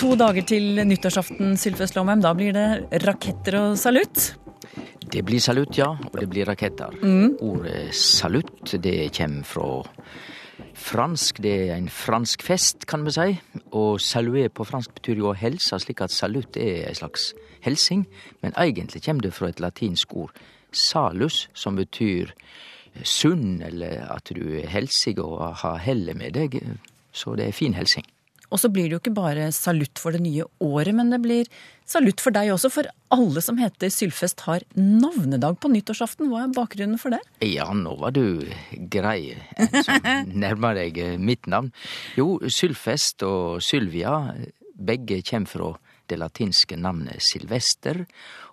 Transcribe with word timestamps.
To 0.00 0.14
dager 0.16 0.46
til 0.48 0.78
nyttårsaften, 0.88 1.58
Sylfest 1.60 1.92
Lomheim. 1.92 2.22
Da 2.24 2.30
blir 2.32 2.54
det 2.56 3.02
raketter 3.02 3.58
og 3.58 3.74
salutt. 3.76 4.30
Det 5.12 5.20
blir 5.28 5.42
salutt, 5.44 5.76
ja, 5.76 5.90
og 5.92 6.14
det 6.16 6.28
blir 6.30 6.46
raketter. 6.48 6.94
Ordet 7.44 7.90
salutt 7.92 8.78
det 8.80 9.10
kommer 9.12 9.44
fra 9.44 9.66
fransk. 10.72 11.42
Det 11.44 11.52
er 11.66 11.74
en 11.74 11.90
fransk 11.92 12.40
fest, 12.46 12.86
kan 12.88 13.04
vi 13.04 13.12
si. 13.12 13.26
Og 13.76 14.00
saluer 14.00 14.48
på 14.48 14.64
fransk 14.64 14.94
betyr 14.96 15.20
jo 15.20 15.34
å 15.34 15.36
helse, 15.36 15.76
slik 15.84 16.00
at 16.00 16.14
salutt 16.14 16.56
er 16.56 16.86
ei 16.88 16.94
slags 16.96 17.34
helsing. 17.66 18.06
Men 18.40 18.56
egentlig 18.56 19.02
kommer 19.04 19.26
det 19.26 19.34
fra 19.36 19.50
et 19.52 19.60
latinsk 19.60 20.14
ord 20.16 20.40
salus, 20.72 21.50
som 21.52 21.76
betyr 21.76 22.32
sunn, 23.04 23.60
eller 23.68 24.06
at 24.08 24.32
du 24.32 24.46
er 24.62 24.72
helsig 24.72 25.18
og 25.20 25.42
har 25.60 25.76
hellet 25.84 26.16
med 26.16 26.40
deg. 26.40 26.56
Så 27.12 27.36
det 27.36 27.50
er 27.50 27.58
fin 27.60 27.76
helsing. 27.76 28.08
Og 28.50 28.58
så 28.58 28.70
blir 28.72 28.88
det 28.88 28.96
jo 28.96 29.00
ikke 29.00 29.14
bare 29.14 29.50
salutt 29.54 30.00
for 30.02 30.14
det 30.14 30.22
nye 30.24 30.46
året, 30.64 30.94
men 30.96 31.12
det 31.12 31.20
blir 31.22 31.50
salutt 31.88 32.22
for 32.22 32.34
deg 32.34 32.50
også. 32.54 32.70
For 32.74 32.88
alle 33.14 33.42
som 33.44 33.60
heter 33.60 33.92
Sylfest 33.94 34.42
har 34.46 34.64
navnedag 34.76 35.60
på 35.62 35.70
nyttårsaften. 35.70 36.30
Hva 36.30 36.44
er 36.44 36.54
bakgrunnen 36.56 36.98
for 37.00 37.14
det? 37.14 37.20
Ja, 37.46 37.68
nå 37.74 37.94
var 38.00 38.14
du 38.16 38.42
grei, 38.92 39.36
en 39.56 39.86
som 39.86 40.10
nærmer 40.44 40.78
deg 40.78 40.98
mitt 41.22 41.46
navn. 41.50 41.70
Jo, 42.18 42.40
Sylfest 42.50 43.22
og 43.26 43.62
Sylvia, 43.64 44.34
begge 44.74 45.22
kommer 45.26 45.54
fra 45.54 45.70
det 46.10 46.18
latinske 46.18 46.74
navnet 46.74 47.22
Silvester, 47.22 48.02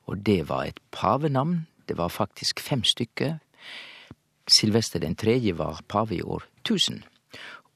og 0.06 0.22
det 0.28 0.44
var 0.52 0.70
et 0.70 0.82
pavenavn. 0.94 1.66
Det 1.90 1.98
var 1.98 2.14
faktisk 2.14 2.62
fem 2.62 2.84
stykker. 2.86 3.40
Silvester 4.48 5.02
den 5.04 5.18
tredje 5.20 5.56
var 5.58 5.82
pave 5.90 6.20
i 6.20 6.22
år 6.22 6.46
1000. 6.64 7.02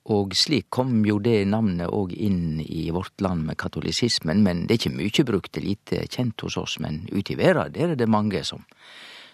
Og 0.10 0.34
slik 0.34 0.72
kom 0.74 1.04
jo 1.06 1.20
det 1.22 1.44
navnet 1.46 1.92
òg 1.94 2.14
inn 2.18 2.62
i 2.64 2.88
vårt 2.94 3.22
land 3.22 3.46
med 3.46 3.60
katolisismen, 3.62 4.42
men 4.42 4.66
det 4.66 4.74
er 4.74 4.80
ikke 4.80 4.98
mykje 4.98 5.26
brukt, 5.28 5.52
det 5.54 5.62
er 5.62 5.68
lite 5.68 6.06
kjent 6.10 6.42
hos 6.42 6.58
oss, 6.58 6.80
men 6.82 7.04
ute 7.12 7.36
i 7.36 7.38
verda 7.38 7.68
der 7.70 7.94
er 7.94 8.00
det 8.00 8.10
mange 8.10 8.42
som, 8.48 8.64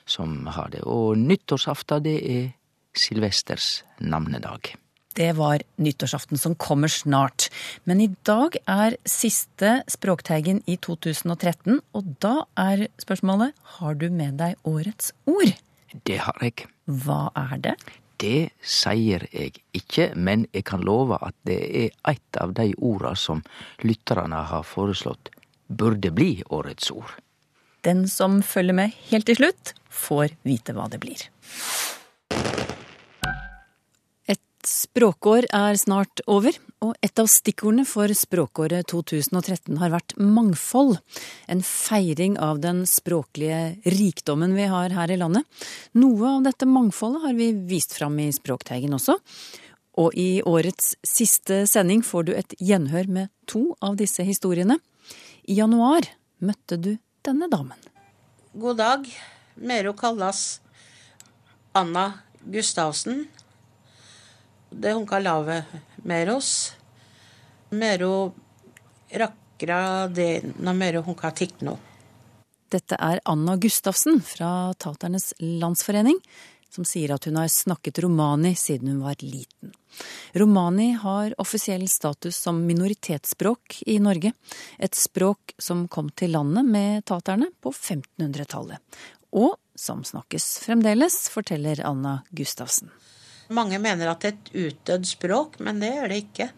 som 0.05 0.43
har 0.51 0.73
det. 0.73 0.83
Og 0.83 1.15
nyttårsaften, 1.17 2.03
det 2.03 2.17
er 2.19 2.51
Silvesters 2.97 3.85
navnedag. 3.99 4.73
Det 5.17 5.31
var 5.33 5.63
nyttårsaften 5.81 6.37
som 6.37 6.53
kommer 6.55 6.91
snart. 6.93 7.47
Men 7.89 8.01
i 8.03 8.09
dag 8.27 8.57
er 8.69 8.97
siste 9.07 9.79
Språkteigen 9.89 10.59
i 10.69 10.75
2013, 10.77 11.79
og 11.97 12.11
da 12.21 12.43
er 12.59 12.85
spørsmålet 13.01 13.55
har 13.77 13.97
du 13.97 14.11
med 14.13 14.37
deg 14.41 14.59
årets 14.67 15.15
ord? 15.25 15.55
Det 16.05 16.19
har 16.21 16.43
jeg. 16.43 16.67
Hva 16.85 17.31
er 17.33 17.57
det? 17.63 17.77
Det 18.17 18.49
sier 18.65 19.27
jeg 19.31 19.59
ikke, 19.77 20.11
men 20.15 20.47
jeg 20.53 20.65
kan 20.69 20.81
love 20.85 21.19
at 21.21 21.35
det 21.45 21.59
er 21.85 21.91
et 22.09 22.39
av 22.41 22.55
de 22.57 22.71
orda 22.77 23.13
som 23.15 23.43
lytterne 23.85 24.41
har 24.51 24.65
foreslått 24.65 25.29
burde 25.67 26.11
bli 26.15 26.41
årets 26.49 26.89
ord. 26.91 27.11
Den 27.85 28.07
som 28.09 28.41
følger 28.43 28.75
med 28.75 28.95
helt 29.11 29.27
til 29.29 29.37
slutt, 29.39 29.75
får 29.89 30.33
vite 30.47 30.73
hva 30.75 30.87
det 30.91 30.99
blir. 31.03 31.21
Språkår 34.67 35.45
er 35.55 35.77
snart 35.79 36.19
over, 36.27 36.55
og 36.83 36.97
et 37.05 37.19
av 37.21 37.29
stikkordene 37.31 37.85
for 37.87 38.11
språkåret 38.11 38.89
2013 38.91 39.77
har 39.79 39.93
vært 39.93 40.15
mangfold. 40.19 40.97
En 41.47 41.61
feiring 41.63 42.35
av 42.43 42.59
den 42.65 42.81
språklige 42.89 43.77
rikdommen 43.87 44.57
vi 44.57 44.65
har 44.67 44.91
her 44.97 45.13
i 45.13 45.19
landet. 45.21 45.47
Noe 45.95 46.33
av 46.33 46.43
dette 46.49 46.67
mangfoldet 46.67 47.23
har 47.23 47.37
vi 47.37 47.53
vist 47.69 47.95
fram 47.95 48.19
i 48.19 48.27
Språkteigen 48.35 48.97
også. 48.97 49.15
Og 50.03 50.19
i 50.19 50.43
årets 50.43 50.97
siste 51.05 51.63
sending 51.71 52.03
får 52.03 52.27
du 52.27 52.33
et 52.35 52.57
gjenhør 52.59 53.07
med 53.07 53.31
to 53.47 53.69
av 53.79 53.95
disse 54.01 54.25
historiene. 54.27 54.81
I 55.47 55.61
januar 55.61 56.11
møtte 56.43 56.75
du 56.75 56.91
denne 57.23 57.47
damen. 57.47 57.79
God 58.51 58.83
dag. 58.83 59.07
Mero 59.55 59.95
kalles 59.97 60.59
Anna 61.71 62.09
Gustavsen. 62.43 63.29
Det 64.69 64.93
hun 64.93 65.07
kan 65.07 65.23
lave 65.23 65.63
Meros. 65.95 66.73
Mero 67.69 68.33
rakra 69.11 70.07
det 70.07 70.41
hun 71.05 71.15
kan 71.15 71.31
tikno. 71.31 71.77
Dette 72.69 72.95
er 72.99 73.19
Anna 73.23 73.55
Gustavsen 73.55 74.19
fra 74.21 74.73
Taternes 74.73 75.33
Landsforening, 75.39 76.19
som 76.69 76.83
sier 76.85 77.13
at 77.15 77.25
hun 77.25 77.37
har 77.39 77.47
snakket 77.47 78.01
romani 78.03 78.55
siden 78.55 78.91
hun 78.91 79.03
var 79.05 79.15
liten. 79.23 79.71
Romani 80.35 80.91
har 80.91 81.33
offisiell 81.41 81.87
status 81.87 82.37
som 82.37 82.59
minoritetsspråk 82.67 83.81
i 83.87 83.99
Norge. 84.03 84.33
Et 84.77 84.95
språk 84.95 85.55
som 85.57 85.87
kom 85.87 86.09
til 86.09 86.35
landet 86.35 86.67
med 86.67 87.05
taterne 87.07 87.49
på 87.63 87.71
1500-tallet. 87.71 88.83
Og 89.31 89.55
som 89.75 90.03
snakkes 90.03 90.59
fremdeles, 90.65 91.29
forteller 91.31 91.81
Anna 91.87 92.19
Gustavsen. 92.29 92.91
Mange 93.53 93.79
mener 93.79 94.11
at 94.11 94.23
det 94.23 94.29
er 94.29 94.37
et 94.37 94.53
utdødd 94.67 95.07
språk, 95.07 95.59
men 95.63 95.79
det 95.83 95.91
er 95.95 96.11
det 96.11 96.21
ikke. 96.25 96.49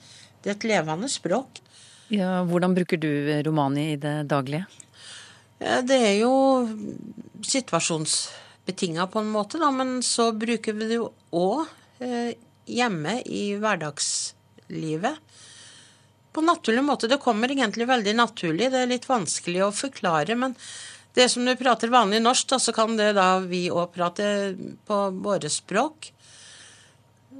Det 0.42 0.52
er 0.52 0.58
et 0.58 0.70
levende 0.72 1.10
språk. 1.12 1.62
Ja, 2.10 2.40
hvordan 2.48 2.74
bruker 2.74 2.98
du 2.98 3.10
romani 3.46 3.92
i 3.94 4.00
det 4.02 4.24
daglige? 4.32 4.66
Det 5.60 5.98
er 5.98 6.16
jo 6.22 6.34
situasjonsbetinga 7.46 9.06
på 9.12 9.22
en 9.22 9.32
måte, 9.34 9.60
da, 9.62 9.70
men 9.76 10.00
så 10.06 10.32
bruker 10.32 10.78
vi 10.78 10.88
det 10.90 10.98
jo 11.02 11.10
òg 11.36 11.68
eh, 12.02 12.32
hjemme 12.70 13.20
i 13.26 13.44
hverdagslivet. 13.60 15.20
På 16.34 16.42
naturlig 16.46 16.84
måte. 16.86 17.10
Det 17.12 17.20
kommer 17.22 17.52
egentlig 17.52 17.90
veldig 17.90 18.16
naturlig. 18.16 18.70
Det 18.72 18.84
er 18.84 18.94
litt 18.94 19.10
vanskelig 19.10 19.66
å 19.66 19.74
forklare, 19.76 20.38
men 20.40 20.56
det 21.18 21.28
som 21.34 21.46
du 21.46 21.56
prater 21.60 21.92
vanlig 21.92 22.22
norsk, 22.24 22.48
da, 22.54 22.60
så 22.62 22.74
kan 22.74 22.96
det 22.98 23.12
da 23.18 23.40
vi 23.44 23.66
òg 23.74 23.92
prate 23.96 24.56
på 24.88 25.00
våre 25.20 25.50
språk. 25.52 26.12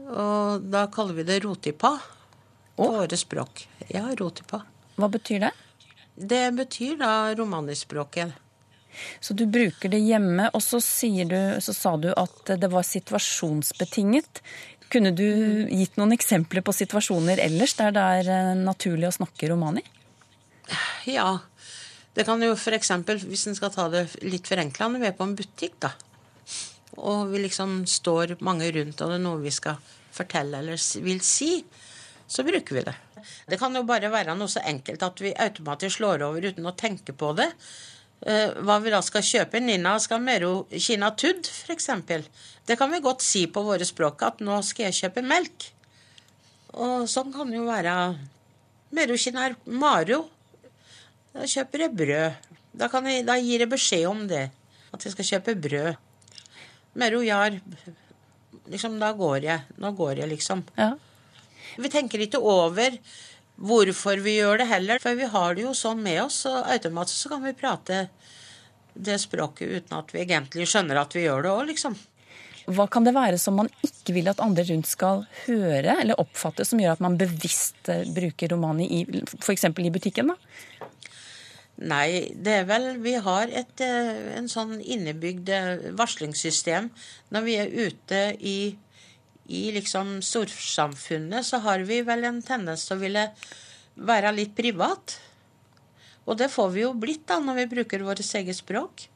Og 0.10 0.66
da 0.74 0.88
kaller 0.92 1.20
vi 1.20 1.26
det 1.28 1.40
rotipa 1.46 1.94
på 2.76 2.92
våre 2.96 3.18
språk. 3.18 3.68
Ja, 3.94 4.08
rotipa. 4.18 4.64
Hva 4.98 5.10
betyr 5.12 5.46
det? 5.46 5.52
Det 6.16 6.46
betyr 6.56 6.98
da 7.00 7.12
romanispråket. 7.36 8.32
Så 9.22 9.36
du 9.38 9.46
bruker 9.46 9.92
det 9.92 10.00
hjemme, 10.02 10.50
og 10.54 10.64
så, 10.64 10.80
du, 10.80 11.40
så 11.62 11.76
sa 11.76 11.94
du 11.98 12.10
at 12.12 12.52
det 12.60 12.70
var 12.72 12.84
situasjonsbetinget. 12.84 14.42
Kunne 14.90 15.12
du 15.14 15.28
gitt 15.70 16.00
noen 16.00 16.16
eksempler 16.16 16.66
på 16.66 16.74
situasjoner 16.74 17.40
ellers 17.44 17.76
der 17.78 17.94
det 17.94 18.06
er 18.20 18.32
eh, 18.34 18.56
naturlig 18.58 19.12
å 19.12 19.18
snakke 19.20 19.52
romani? 19.52 19.84
Ja. 21.06 21.38
Det 22.18 22.26
kan 22.26 22.42
jo 22.44 22.56
f.eks., 22.58 22.90
hvis 23.30 23.46
en 23.48 23.56
skal 23.56 23.72
ta 23.72 23.86
det 23.94 24.08
litt 24.26 24.50
forenkla, 24.50 24.90
når 24.90 25.04
vi 25.04 25.10
er 25.12 25.16
på 25.16 25.28
en 25.30 25.38
butikk, 25.38 25.78
da. 25.86 25.94
Og 27.00 27.30
vi 27.30 27.46
liksom 27.46 27.84
står 27.88 28.40
mange 28.44 28.68
rundt, 28.76 29.00
og 29.00 29.14
det 29.14 29.20
er 29.20 29.24
noe 29.24 29.40
vi 29.44 29.54
skal 29.54 29.78
fortelle 30.20 30.62
eller 30.62 30.80
vil 31.06 31.22
si, 31.26 31.54
så 32.30 32.46
bruker 32.46 32.78
vi 32.78 32.86
det. 32.88 32.96
Det 33.50 33.58
kan 33.60 33.76
jo 33.76 33.84
bare 33.88 34.12
være 34.14 34.36
noe 34.38 34.52
så 34.52 34.62
enkelt 34.68 35.04
at 35.04 35.22
vi 35.24 35.34
automatisk 35.34 35.98
slår 36.00 36.24
over 36.28 36.52
uten 36.52 36.68
å 36.70 36.76
tenke 36.78 37.16
på 37.18 37.34
det. 37.38 37.50
Eh, 38.22 38.56
Hva 38.66 38.80
vi 38.84 38.92
da 38.94 39.02
skal 39.06 39.26
kjøpe. 39.26 39.62
Nina 39.64 39.96
skal 40.04 40.22
mero 40.24 40.66
kina 40.72 41.12
tudd, 41.16 41.48
f.eks. 41.48 41.90
Det 42.68 42.78
kan 42.80 42.92
vi 42.92 43.02
godt 43.04 43.24
si 43.26 43.46
på 43.48 43.64
våre 43.66 43.88
språk 43.88 44.24
at 44.28 44.44
nå 44.46 44.60
skal 44.66 44.90
jeg 44.90 45.00
kjøpe 45.04 45.26
melk. 45.26 45.70
Og 46.78 47.08
sånn 47.10 47.34
kan 47.34 47.50
det 47.50 47.58
jo 47.58 47.70
være 47.70 47.96
mero 48.96 49.18
kina 49.18 49.50
maro. 49.66 50.26
Da 51.34 51.48
kjøper 51.48 51.86
jeg 51.86 51.96
brød. 51.98 52.52
Da, 52.80 52.90
jeg, 53.10 53.26
da 53.26 53.40
gir 53.42 53.66
jeg 53.66 53.72
beskjed 53.72 54.06
om 54.10 54.28
det. 54.30 54.50
At 54.94 55.06
jeg 55.06 55.16
skal 55.16 55.30
kjøpe 55.34 55.58
brød. 55.64 56.06
Mero 57.00 57.24
jar. 57.26 57.58
Liksom, 58.70 59.00
da 59.02 59.14
går 59.18 59.46
jeg. 59.46 59.66
Nå 59.82 59.92
går 59.98 60.24
jeg, 60.24 60.30
liksom. 60.34 60.64
Ja. 60.78 60.94
Vi 61.78 61.92
tenker 61.92 62.22
ikke 62.24 62.42
over 62.42 62.98
hvorfor 63.60 64.22
vi 64.24 64.38
gjør 64.38 64.62
det 64.62 64.70
heller, 64.70 65.02
for 65.04 65.18
vi 65.20 65.28
har 65.30 65.56
det 65.56 65.66
jo 65.66 65.74
sånn 65.76 66.02
med 66.04 66.22
oss, 66.24 66.46
og 66.50 66.70
automatisk 66.72 67.26
så 67.26 67.34
kan 67.34 67.44
vi 67.44 67.58
prate 67.58 68.06
det 68.94 69.18
språket 69.22 69.74
uten 69.84 69.98
at 70.00 70.14
vi 70.14 70.24
egentlig 70.24 70.68
skjønner 70.70 71.02
at 71.02 71.16
vi 71.16 71.26
gjør 71.26 71.46
det 71.46 71.52
òg, 71.52 71.66
liksom. 71.74 71.98
Hva 72.70 72.86
kan 72.92 73.06
det 73.06 73.16
være 73.16 73.40
som 73.42 73.56
man 73.58 73.70
ikke 73.86 74.14
vil 74.14 74.30
at 74.30 74.42
andre 74.44 74.64
rundt 74.68 74.90
skal 74.90 75.24
høre 75.48 75.96
eller 76.04 76.20
oppfatte, 76.22 76.66
som 76.68 76.82
gjør 76.82 76.98
at 76.98 77.04
man 77.04 77.18
bevisst 77.18 77.90
eh, 77.90 78.06
bruker 78.14 78.54
romani 78.54 78.86
i 79.00 79.02
f.eks. 79.26 79.66
i 79.66 79.94
butikken? 79.94 80.34
da? 80.34 80.90
Nei, 81.80 82.36
det 82.36 82.54
er 82.60 82.66
vel 82.68 82.90
Vi 83.00 83.14
har 83.24 83.52
et 83.56 83.82
eh, 83.84 84.36
en 84.36 84.50
sånn 84.52 84.80
innebygd 84.82 85.50
eh, 85.56 85.88
varslingssystem. 85.96 86.90
Når 87.32 87.46
vi 87.46 87.56
er 87.56 87.72
ute 87.72 88.20
i, 88.40 88.58
i 89.48 89.62
liksom 89.76 90.18
storsamfunnet, 90.26 91.48
så 91.48 91.62
har 91.64 91.86
vi 91.88 92.02
vel 92.04 92.28
en 92.28 92.42
tendens 92.44 92.84
til 92.88 92.98
å 92.98 93.04
ville 93.04 93.26
være 93.96 94.34
litt 94.36 94.58
privat. 94.58 95.16
Og 96.28 96.36
det 96.42 96.50
får 96.52 96.76
vi 96.76 96.84
jo 96.84 96.92
blitt 97.00 97.24
da 97.32 97.40
når 97.40 97.62
vi 97.62 97.70
bruker 97.78 98.04
vårt 98.04 98.26
eget 98.28 98.60
språk. 98.60 99.08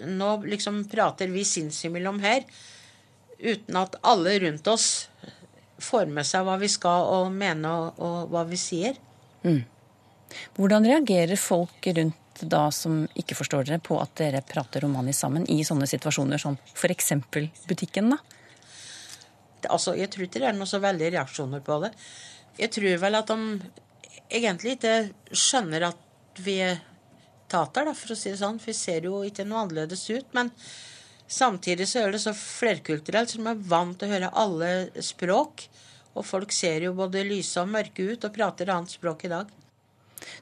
Nå 0.00 0.30
liksom 0.48 0.80
prater 0.90 1.28
vi 1.30 1.44
sinnsimellom 1.46 2.24
her 2.24 2.48
uten 3.38 3.76
at 3.76 4.00
alle 4.02 4.38
rundt 4.40 4.66
oss 4.72 4.88
får 5.84 6.08
med 6.08 6.24
seg 6.26 6.46
hva 6.46 6.56
vi 6.58 6.70
skal 6.72 7.04
og 7.12 7.30
mene 7.34 7.68
og, 7.68 8.00
og 8.00 8.32
hva 8.32 8.48
vi 8.48 8.58
sier. 8.58 8.96
Hvordan 10.56 10.86
reagerer 10.88 11.40
folk 11.40 11.88
rundt 11.96 12.44
da 12.50 12.66
som 12.74 13.04
ikke 13.14 13.36
forstår 13.38 13.68
dere, 13.68 13.80
på 13.82 13.98
at 14.02 14.14
dere 14.18 14.42
prater 14.46 14.82
romani 14.82 15.14
sammen 15.14 15.46
i 15.50 15.60
sånne 15.66 15.86
situasjoner 15.86 16.40
som 16.40 16.56
f.eks. 16.74 17.12
butikken, 17.68 18.14
da? 18.14 18.18
Altså, 19.70 19.94
jeg 19.96 20.10
tror 20.12 20.26
ikke 20.26 20.42
det 20.42 20.48
er 20.50 20.56
noe 20.56 20.68
så 20.68 20.80
veldig 20.82 21.12
reaksjoner 21.14 21.62
på 21.64 21.78
det. 21.84 21.92
Jeg 22.58 22.72
tror 22.74 22.98
vel 23.00 23.18
at 23.18 23.30
de 23.30 23.38
egentlig 24.34 24.76
ikke 24.76 24.96
skjønner 25.30 25.88
at 25.88 26.42
vi 26.44 26.58
er 26.66 26.82
tater, 27.50 27.86
da, 27.86 27.94
for 27.96 28.14
å 28.14 28.18
si 28.18 28.32
det 28.32 28.40
sånn. 28.40 28.60
Vi 28.62 28.74
ser 28.76 29.06
jo 29.08 29.22
ikke 29.26 29.46
noe 29.46 29.64
annerledes 29.64 30.04
ut. 30.10 30.28
Men 30.36 30.50
samtidig 31.30 31.88
så 31.90 32.04
er 32.04 32.14
det 32.14 32.22
så 32.24 32.34
flerkulturelt, 32.36 33.30
så 33.30 33.40
de 33.40 33.50
er 33.52 33.66
vant 33.72 33.96
til 33.98 34.10
å 34.10 34.14
høre 34.14 34.32
alle 34.44 34.72
språk. 35.04 35.68
Og 36.14 36.26
folk 36.26 36.54
ser 36.54 36.86
jo 36.86 36.94
både 36.98 37.24
lyse 37.26 37.62
og 37.62 37.72
mørke 37.74 38.06
ut 38.12 38.26
og 38.26 38.34
prater 38.34 38.70
annet 38.74 38.94
språk 38.94 39.26
i 39.26 39.32
dag. 39.32 39.50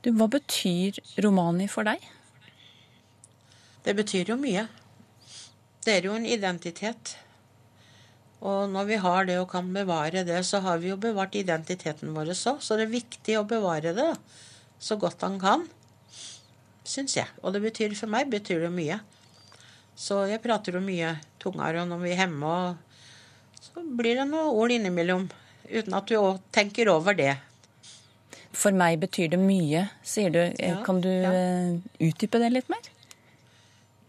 Du, 0.03 0.13
Hva 0.17 0.29
betyr 0.31 0.99
romani 1.25 1.69
for 1.71 1.87
deg? 1.89 2.03
Det 3.83 3.95
betyr 3.99 4.31
jo 4.31 4.39
mye. 4.39 4.69
Det 5.83 5.97
er 5.99 6.07
jo 6.07 6.15
en 6.15 6.27
identitet. 6.29 7.17
Og 8.43 8.71
når 8.71 8.89
vi 8.89 8.99
har 9.03 9.27
det 9.27 9.39
og 9.39 9.51
kan 9.51 9.69
bevare 9.75 10.25
det, 10.27 10.41
så 10.47 10.61
har 10.63 10.81
vi 10.83 10.91
jo 10.91 10.99
bevart 10.99 11.35
identiteten 11.39 12.15
vår 12.15 12.33
òg. 12.35 12.63
Så 12.63 12.79
det 12.79 12.89
er 12.89 12.97
viktig 12.97 13.39
å 13.39 13.47
bevare 13.47 13.95
det 13.95 14.11
så 14.83 14.99
godt 14.99 15.23
han 15.23 15.39
kan, 15.43 15.67
syns 16.83 17.15
jeg. 17.19 17.31
Og 17.43 17.55
det 17.55 17.63
betyr 17.63 17.95
for 17.99 18.11
meg 18.11 18.31
betyr 18.31 18.65
det 18.65 18.73
mye. 18.75 18.99
Så 19.95 20.25
jeg 20.31 20.43
prater 20.43 20.75
jo 20.75 20.83
mye 20.83 21.15
tungere, 21.43 21.83
og 21.83 21.91
når 21.91 22.03
vi 22.03 22.11
er 22.15 22.25
hjemme, 22.25 22.55
så 23.63 23.85
blir 23.99 24.19
det 24.19 24.27
noen 24.31 24.59
ord 24.59 24.75
innimellom. 24.75 25.29
Uten 25.71 25.95
at 25.95 26.11
du 26.11 26.17
òg 26.19 26.43
tenker 26.55 26.91
over 26.91 27.15
det. 27.15 27.37
For 28.53 28.75
meg 28.77 29.01
betyr 29.01 29.33
det 29.33 29.41
mye, 29.41 29.87
sier 30.05 30.33
du. 30.33 30.43
Ja, 30.61 30.83
kan 30.85 31.01
du 31.05 31.09
ja. 31.09 31.33
eh, 31.33 31.79
utdype 32.09 32.41
det 32.43 32.53
litt 32.53 32.69
mer? 32.73 32.91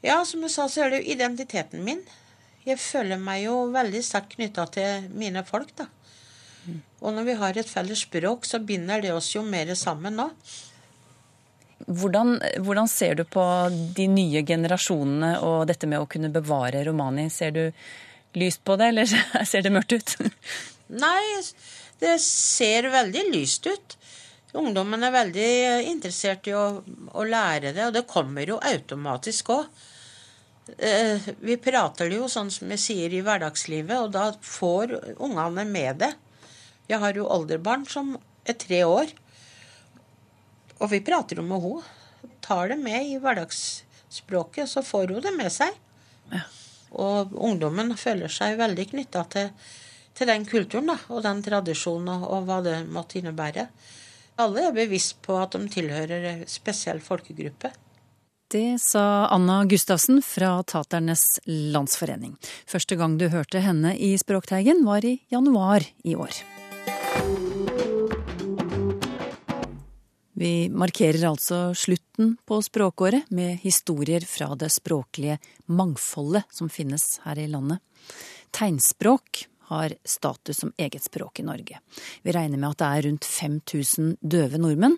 Ja, 0.04 0.19
som 0.28 0.44
jeg 0.44 0.51
sa, 0.51 0.68
så 0.68 0.84
er 0.84 0.92
det 0.92 1.01
jo 1.01 1.16
identiteten 1.16 1.84
min. 1.86 2.04
Jeg 2.68 2.80
føler 2.80 3.19
meg 3.19 3.45
jo 3.45 3.69
veldig 3.72 4.01
sterkt 4.04 4.36
knytta 4.38 4.68
til 4.72 5.07
mine 5.16 5.44
folk, 5.48 5.72
da. 5.80 5.88
Og 7.04 7.12
når 7.12 7.25
vi 7.28 7.40
har 7.40 7.57
et 7.60 7.69
felles 7.69 8.06
språk, 8.06 8.45
så 8.48 8.62
binder 8.63 9.01
det 9.04 9.12
oss 9.12 9.34
jo 9.36 9.44
mer 9.44 9.74
sammen 9.75 10.16
nå. 10.19 10.30
Hvordan, 11.84 12.38
hvordan 12.63 12.88
ser 12.88 13.18
du 13.19 13.25
på 13.28 13.44
de 13.98 14.07
nye 14.07 14.44
generasjonene 14.48 15.34
og 15.44 15.66
dette 15.68 15.90
med 15.90 16.00
å 16.00 16.07
kunne 16.07 16.31
bevare 16.31 16.86
romani? 16.88 17.28
Ser 17.34 17.51
du 17.51 17.63
lyst 18.40 18.63
på 18.63 18.78
det, 18.80 18.94
eller 18.94 19.10
ser 19.51 19.66
det 19.66 19.74
mørkt 19.75 19.98
ut? 19.98 20.16
Nei, 20.94 21.42
det 22.00 22.16
ser 22.24 22.88
veldig 22.94 23.25
lyst 23.34 23.68
ut. 23.68 23.98
Ungdommen 24.54 25.02
er 25.02 25.14
veldig 25.14 25.50
interessert 25.90 26.46
i 26.50 26.54
å, 26.54 26.84
å 26.86 27.24
lære 27.26 27.72
det, 27.74 27.88
og 27.88 27.96
det 27.96 28.06
kommer 28.10 28.46
jo 28.46 28.60
automatisk 28.62 29.50
òg. 29.56 29.84
Eh, 30.78 31.26
vi 31.44 31.58
prater 31.58 32.12
det 32.12 32.20
jo 32.20 32.30
sånn 32.32 32.52
som 32.54 32.70
vi 32.70 32.78
sier 32.80 33.14
i 33.14 33.24
hverdagslivet, 33.26 33.98
og 33.98 34.14
da 34.14 34.30
får 34.38 34.94
ungene 35.18 35.66
med 35.66 36.04
det. 36.04 36.12
Jeg 36.88 37.02
har 37.02 37.18
jo 37.18 37.26
oldebarn 37.34 37.88
som 37.90 38.14
er 38.46 38.60
tre 38.60 38.84
år, 38.86 39.10
og 40.80 40.92
vi 40.92 41.02
prater 41.06 41.42
jo 41.42 41.48
med 41.48 41.64
henne. 41.64 42.00
Tar 42.44 42.70
det 42.72 42.78
med 42.80 43.08
i 43.08 43.18
hverdagsspråket, 43.24 44.70
så 44.70 44.84
får 44.84 45.16
hun 45.16 45.24
det 45.24 45.34
med 45.36 45.52
seg. 45.52 45.74
Og 46.94 47.34
ungdommen 47.34 47.96
føler 47.98 48.32
seg 48.32 48.60
veldig 48.60 48.86
knytta 48.92 49.26
til, 49.34 49.50
til 50.14 50.30
den 50.30 50.46
kulturen 50.46 50.92
da, 50.92 50.98
og 51.10 51.24
den 51.26 51.42
tradisjonen 51.44 52.12
og, 52.20 52.26
og 52.30 52.48
hva 52.48 52.62
det 52.66 52.78
måtte 52.86 53.18
innebære. 53.20 53.68
Alle 54.41 54.68
er 54.69 54.74
bevisst 54.74 55.19
på 55.21 55.35
at 55.38 55.53
de 55.53 55.68
tilhører 55.69 56.30
en 56.31 56.45
spesiell 56.50 57.01
folkegruppe. 57.03 57.69
Det 58.53 58.77
sa 58.81 59.27
Anna 59.33 59.63
Gustavsen 59.65 60.21
fra 60.25 60.56
Taternes 60.69 61.39
Landsforening. 61.45 62.35
Første 62.69 62.97
gang 62.97 63.18
du 63.18 63.27
hørte 63.33 63.62
henne 63.62 63.95
i 63.97 64.13
Språkteigen 64.21 64.83
var 64.85 65.06
i 65.06 65.19
januar 65.33 65.85
i 66.06 66.13
år. 66.13 66.38
Vi 70.33 70.68
markerer 70.69 71.24
altså 71.30 71.71
slutten 71.77 72.35
på 72.45 72.57
språkåret 72.65 73.30
med 73.31 73.62
historier 73.62 74.25
fra 74.27 74.53
det 74.57 74.71
språklige 74.74 75.38
mangfoldet 75.69 76.50
som 76.53 76.69
finnes 76.74 77.21
her 77.25 77.41
i 77.41 77.47
landet. 77.50 77.81
Tegnspråk 78.53 79.45
har 79.69 79.95
status 80.06 80.63
som 80.63 80.74
eget 80.77 81.04
språk 81.06 81.39
i 81.39 81.48
Norge. 81.48 81.80
Vi 82.24 82.36
regner 82.36 82.60
med 82.60 82.74
at 82.74 82.81
det 82.81 82.89
er 82.89 83.07
rundt 83.07 83.27
5000 83.27 84.15
døve 84.21 84.62
nordmenn, 84.62 84.98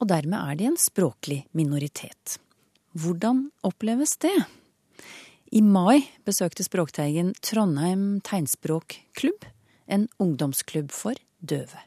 og 0.00 0.10
dermed 0.10 0.38
er 0.38 0.58
de 0.58 0.68
en 0.70 0.80
språklig 0.80 1.42
minoritet. 1.56 2.38
Hvordan 2.96 3.50
oppleves 3.66 4.16
det? 4.24 4.36
I 5.52 5.62
mai 5.62 6.08
besøkte 6.26 6.64
Språkteigen 6.66 7.34
Trondheim 7.44 8.20
tegnspråkklubb, 8.26 9.46
en 9.86 10.08
ungdomsklubb 10.18 10.90
for 10.90 11.14
døve. 11.38 11.84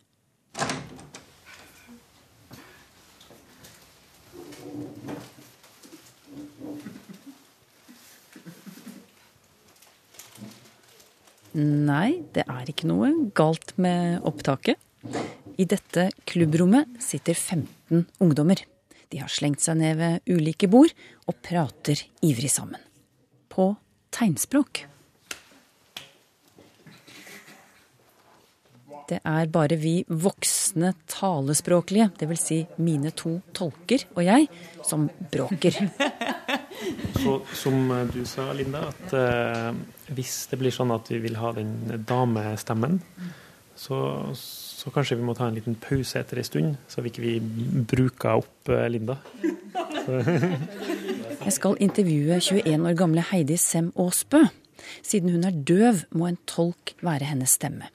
Nei, 11.60 12.22
det 12.36 12.46
er 12.48 12.70
ikke 12.72 12.88
noe 12.88 13.10
galt 13.36 13.74
med 13.82 14.24
opptaket. 14.28 14.80
I 15.60 15.66
dette 15.68 16.10
klubbrommet 16.30 17.00
sitter 17.04 17.36
15 17.36 18.06
ungdommer. 18.24 18.62
De 19.10 19.20
har 19.20 19.32
slengt 19.34 19.64
seg 19.64 19.80
ned 19.82 19.98
ved 20.00 20.30
ulike 20.30 20.70
bord 20.72 20.94
og 21.28 21.40
prater 21.44 22.06
ivrig 22.24 22.52
sammen. 22.54 22.80
På 23.52 23.74
tegnspråk. 24.16 24.86
Det 29.10 29.18
er 29.26 29.50
bare 29.50 29.80
vi 29.82 30.04
voksne 30.06 30.94
talespråklige, 31.10 32.12
dvs. 32.20 32.44
Si 32.46 32.60
mine 32.78 33.10
to 33.18 33.40
tolker 33.58 34.06
og 34.14 34.22
jeg, 34.28 34.46
som 34.86 35.10
bråker. 35.34 35.82
Så, 37.20 37.36
som 37.54 37.92
du 38.14 38.22
sa, 38.28 38.50
Linda, 38.56 38.86
at 38.94 39.14
eh, 39.18 39.70
hvis 40.16 40.48
det 40.52 40.60
blir 40.62 40.74
sånn 40.74 40.94
at 40.96 41.10
vi 41.12 41.20
vil 41.24 41.38
ha 41.42 41.52
den 41.58 42.04
damestemmen, 42.08 43.00
så, 43.80 43.98
så 44.36 44.92
kanskje 44.92 45.18
vi 45.20 45.28
må 45.28 45.36
ta 45.38 45.48
en 45.48 45.56
liten 45.56 45.78
pause 45.80 46.20
etter 46.20 46.40
en 46.40 46.48
stund, 46.48 46.80
så 46.92 47.04
vi 47.04 47.12
ikke 47.14 47.84
bruker 47.92 48.42
opp 48.42 48.72
eh, 48.72 48.88
Linda. 48.92 49.20
Jeg 51.40 51.56
skal 51.56 51.78
intervjue 51.82 52.40
21 52.44 52.88
år 52.90 52.98
gamle 53.00 53.24
Heidi 53.32 53.58
Sem 53.60 53.94
Aasbø. 54.00 54.44
Siden 55.04 55.34
hun 55.34 55.46
er 55.48 55.56
døv, 55.68 56.04
må 56.16 56.30
en 56.30 56.40
tolk 56.50 56.94
være 57.06 57.28
hennes 57.30 57.56
stemme. 57.60 57.90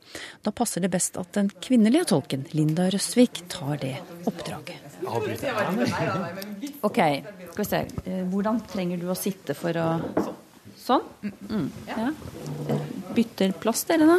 Da 0.44 0.52
passer 0.56 0.84
det 0.84 0.92
best 0.92 1.16
at 1.20 1.32
den 1.36 1.50
kvinnelige 1.64 2.10
tolken, 2.12 2.44
Linda 2.56 2.88
Røsvik, 2.92 3.44
tar 3.52 3.80
det 3.82 3.96
oppdraget. 4.28 4.83
Ok, 6.88 6.98
skal 7.52 7.62
vi 7.62 7.68
se. 7.68 7.80
Eh, 8.04 8.22
Hvordan 8.30 8.60
trenger 8.68 9.00
du 9.00 9.08
å 9.10 9.16
sitte 9.18 9.56
for 9.56 9.76
å 9.80 9.88
Sånn? 10.84 11.00
Mm. 11.48 11.68
Ja. 11.88 12.10
Bytter 13.16 13.54
plass, 13.56 13.86
dere, 13.88 14.04
da. 14.04 14.18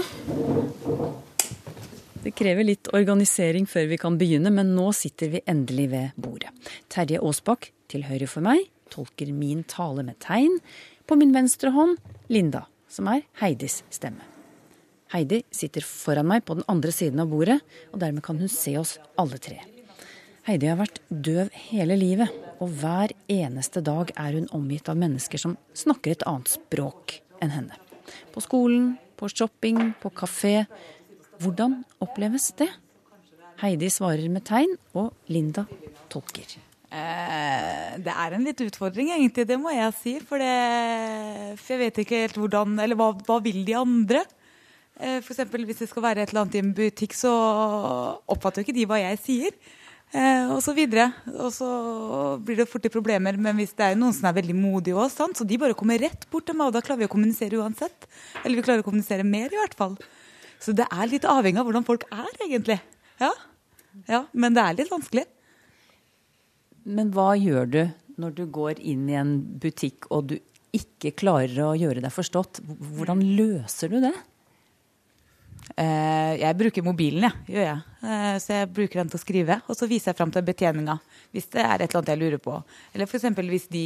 Det 2.23 2.31
krever 2.33 2.65
litt 2.65 2.89
organisering 2.97 3.67
før 3.69 3.85
vi 3.91 3.99
kan 4.01 4.17
begynne, 4.17 4.49
men 4.49 4.71
nå 4.73 4.87
sitter 4.97 5.29
vi 5.35 5.43
endelig 5.45 5.91
ved 5.91 6.15
bordet. 6.17 6.49
Terje 6.89 7.21
Aasbakk 7.21 7.69
til 7.91 8.07
høyre 8.07 8.25
for 8.31 8.41
meg 8.45 8.65
tolker 8.89 9.29
min 9.33 9.61
tale 9.69 10.01
med 10.07 10.17
tegn. 10.23 10.57
På 11.05 11.17
min 11.19 11.33
venstre 11.35 11.69
hånd 11.75 11.99
Linda, 12.33 12.65
som 12.89 13.11
er 13.11 13.25
Heidis 13.43 13.83
stemme. 13.93 14.25
Heidi 15.13 15.43
sitter 15.53 15.85
foran 15.85 16.27
meg 16.31 16.47
på 16.47 16.57
den 16.57 16.65
andre 16.71 16.91
siden 16.95 17.21
av 17.21 17.29
bordet, 17.29 17.59
og 17.93 18.01
dermed 18.01 18.25
kan 18.25 18.41
hun 18.41 18.49
se 18.49 18.73
oss 18.79 18.97
alle 19.21 19.37
tre. 19.37 19.61
Heidi 20.45 20.67
har 20.69 20.77
vært 20.77 20.99
døv 21.09 21.47
hele 21.71 21.95
livet, 21.97 22.33
og 22.61 22.69
hver 22.77 23.15
eneste 23.31 23.81
dag 23.81 24.11
er 24.13 24.35
hun 24.37 24.45
omgitt 24.53 24.89
av 24.91 24.97
mennesker 25.01 25.41
som 25.41 25.55
snakker 25.73 26.13
et 26.13 26.25
annet 26.29 26.51
språk 26.53 27.15
enn 27.41 27.49
henne. 27.49 27.79
På 28.29 28.43
skolen, 28.45 28.91
på 29.17 29.29
shopping, 29.31 29.95
på 29.97 30.11
kafé. 30.13 30.67
Hvordan 31.41 31.79
oppleves 32.03 32.51
det? 32.59 32.67
Heidi 33.63 33.89
svarer 33.89 34.29
med 34.29 34.45
tegn, 34.45 34.75
og 34.93 35.15
Linda 35.33 35.63
tolker. 36.13 36.53
Eh, 36.93 37.95
det 38.05 38.13
er 38.13 38.35
en 38.35 38.45
litt 38.45 38.61
utfordring, 38.61 39.09
egentlig, 39.15 39.47
det 39.49 39.57
må 39.59 39.73
jeg 39.73 39.95
si. 39.97 40.13
For, 40.21 40.37
det, 40.37 41.55
for 41.57 41.73
jeg 41.73 41.81
vet 41.87 42.01
ikke 42.03 42.19
helt 42.21 42.37
hvordan 42.37 42.77
Eller 42.83 42.99
hva, 42.99 43.09
hva 43.25 43.39
vil 43.43 43.63
de 43.65 43.73
andre? 43.79 44.21
F.eks. 44.95 45.25
for 45.25 45.33
eksempel, 45.33 45.65
hvis 45.67 45.81
det 45.81 45.89
skal 45.89 46.05
være 46.05 46.21
et 46.23 46.29
eller 46.29 46.45
annet 46.45 46.59
i 46.59 46.61
en 46.61 46.75
butikk, 46.77 47.17
så 47.17 47.33
oppfatter 48.31 48.61
jo 48.61 48.67
ikke 48.67 48.77
de 48.77 48.85
hva 48.87 49.01
jeg 49.01 49.19
sier. 49.25 49.57
Eh, 50.13 50.51
og 50.53 50.61
så 50.63 50.75
videre. 50.77 51.09
Og 51.33 51.49
så 51.53 51.69
blir 52.45 52.59
det 52.61 52.67
fort 52.69 52.85
problemer. 52.93 53.37
Men 53.41 53.57
hvis 53.59 53.73
det 53.77 53.89
er 53.89 53.99
noen 53.99 54.15
som 54.15 54.29
er 54.29 54.37
veldig 54.37 54.55
modige 54.57 54.99
òg, 54.99 55.11
så 55.11 55.47
de 55.47 55.59
bare 55.61 55.77
kommer 55.77 55.99
rett 56.01 56.27
bort 56.31 56.47
til 56.47 56.57
meg, 56.57 56.69
og 56.69 56.77
da 56.77 56.83
klarer 56.85 57.03
vi 57.03 57.09
å 57.09 57.13
kommunisere 57.15 57.59
uansett. 57.59 58.07
Eller 58.43 58.59
vi 58.59 58.65
klarer 58.67 58.85
å 58.85 58.87
kommunisere 58.87 59.25
mer, 59.27 59.49
i 59.51 59.59
hvert 59.59 59.77
fall. 59.77 59.97
Så 60.61 60.75
det 60.75 60.87
er 60.87 61.11
litt 61.11 61.27
avhengig 61.29 61.61
av 61.61 61.67
hvordan 61.67 61.87
folk 61.87 62.07
er, 62.11 62.31
egentlig. 62.45 62.79
Ja, 63.21 63.31
ja 64.09 64.25
men 64.33 64.55
det 64.55 64.63
er 64.63 64.79
litt 64.79 64.93
vanskelig. 64.93 65.25
Men 66.85 67.11
hva 67.15 67.33
gjør 67.37 67.69
du 67.69 67.81
når 68.21 68.35
du 68.37 68.45
går 68.53 68.79
inn 68.79 69.07
i 69.09 69.17
en 69.19 69.39
butikk 69.59 70.07
og 70.13 70.29
du 70.31 70.37
ikke 70.75 71.15
klarer 71.17 71.57
å 71.65 71.75
gjøre 71.77 72.03
deg 72.03 72.13
forstått? 72.13 72.61
Hvordan 72.65 73.23
løser 73.37 73.91
du 73.91 73.99
det? 74.05 74.13
Eh, 75.73 76.33
jeg 76.39 76.57
bruker 76.59 76.85
mobilen, 76.85 77.25
ja, 77.25 77.31
gjør 77.49 77.65
jeg. 77.65 77.79
Eh, 78.05 78.35
så 78.43 78.59
jeg 78.59 78.71
bruker 78.75 79.01
den 79.01 79.09
til 79.11 79.19
å 79.19 79.23
skrive. 79.23 79.57
Og 79.65 79.77
så 79.77 79.89
viser 79.89 80.11
jeg 80.11 80.19
fram 80.19 80.33
til 80.33 80.45
betjeninga 80.45 80.99
hvis 81.35 81.49
det 81.55 81.63
er 81.63 81.81
et 81.81 81.89
eller 81.89 82.01
annet 82.01 82.13
jeg 82.13 82.21
lurer 82.21 82.43
på. 82.43 82.59
Eller 82.93 83.09
f.eks. 83.09 83.25
hvis 83.49 83.67
de 83.73 83.85